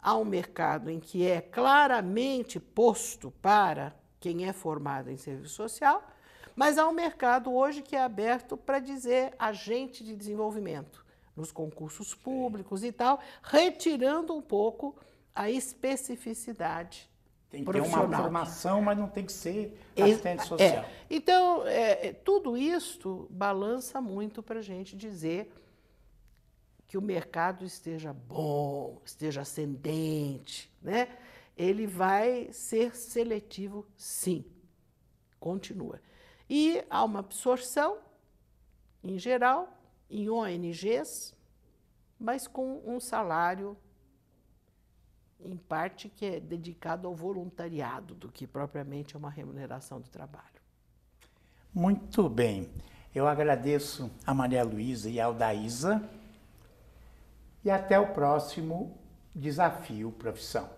há 0.00 0.16
um 0.16 0.24
mercado 0.24 0.90
em 0.90 1.00
que 1.00 1.26
é 1.26 1.40
claramente 1.40 2.60
posto 2.60 3.30
para 3.42 3.94
quem 4.20 4.46
é 4.46 4.52
formado 4.52 5.10
em 5.10 5.16
serviço 5.16 5.54
social, 5.54 6.06
mas 6.54 6.78
há 6.78 6.88
um 6.88 6.92
mercado 6.92 7.52
hoje 7.52 7.82
que 7.82 7.96
é 7.96 8.02
aberto 8.02 8.56
para 8.56 8.78
dizer 8.78 9.34
agente 9.38 10.02
de 10.04 10.16
desenvolvimento 10.16 11.04
nos 11.34 11.52
concursos 11.52 12.14
públicos 12.14 12.82
e 12.82 12.90
tal, 12.90 13.20
retirando 13.42 14.34
um 14.34 14.40
pouco 14.40 14.96
a 15.34 15.50
especificidade 15.50 17.10
tem 17.50 17.64
que 17.64 17.72
ter 17.72 17.80
uma 17.80 18.16
formação, 18.16 18.82
mas 18.82 18.98
não 18.98 19.08
tem 19.08 19.24
que 19.24 19.32
ser 19.32 19.78
assistente 19.96 20.40
é, 20.40 20.44
social. 20.44 20.84
É. 20.84 20.90
Então, 21.08 21.66
é, 21.66 22.12
tudo 22.12 22.56
isso 22.56 23.26
balança 23.30 24.00
muito 24.00 24.42
para 24.42 24.58
a 24.58 24.62
gente 24.62 24.96
dizer 24.96 25.52
que 26.86 26.98
o 26.98 27.02
mercado 27.02 27.64
esteja 27.64 28.12
bom, 28.12 29.00
esteja 29.04 29.40
ascendente, 29.42 30.72
né? 30.80 31.08
Ele 31.56 31.86
vai 31.86 32.52
ser 32.52 32.94
seletivo, 32.94 33.86
sim. 33.96 34.44
Continua. 35.40 36.00
E 36.48 36.84
há 36.90 37.02
uma 37.02 37.20
absorção, 37.20 37.98
em 39.02 39.18
geral, 39.18 39.76
em 40.08 40.28
ONGs, 40.28 41.34
mas 42.18 42.46
com 42.46 42.82
um 42.84 43.00
salário 43.00 43.76
em 45.40 45.56
parte 45.56 46.08
que 46.08 46.24
é 46.24 46.40
dedicado 46.40 47.06
ao 47.06 47.14
voluntariado 47.14 48.14
do 48.14 48.28
que 48.28 48.46
propriamente 48.46 49.14
a 49.14 49.18
uma 49.18 49.30
remuneração 49.30 50.00
do 50.00 50.08
trabalho. 50.08 50.44
Muito 51.72 52.28
bem. 52.28 52.70
Eu 53.14 53.26
agradeço 53.26 54.10
a 54.26 54.34
Maria 54.34 54.64
Luísa 54.64 55.08
e 55.08 55.20
a 55.20 55.26
Aldaísa 55.26 56.02
e 57.64 57.70
até 57.70 57.98
o 57.98 58.12
próximo 58.12 58.96
desafio 59.34 60.12
profissão. 60.12 60.75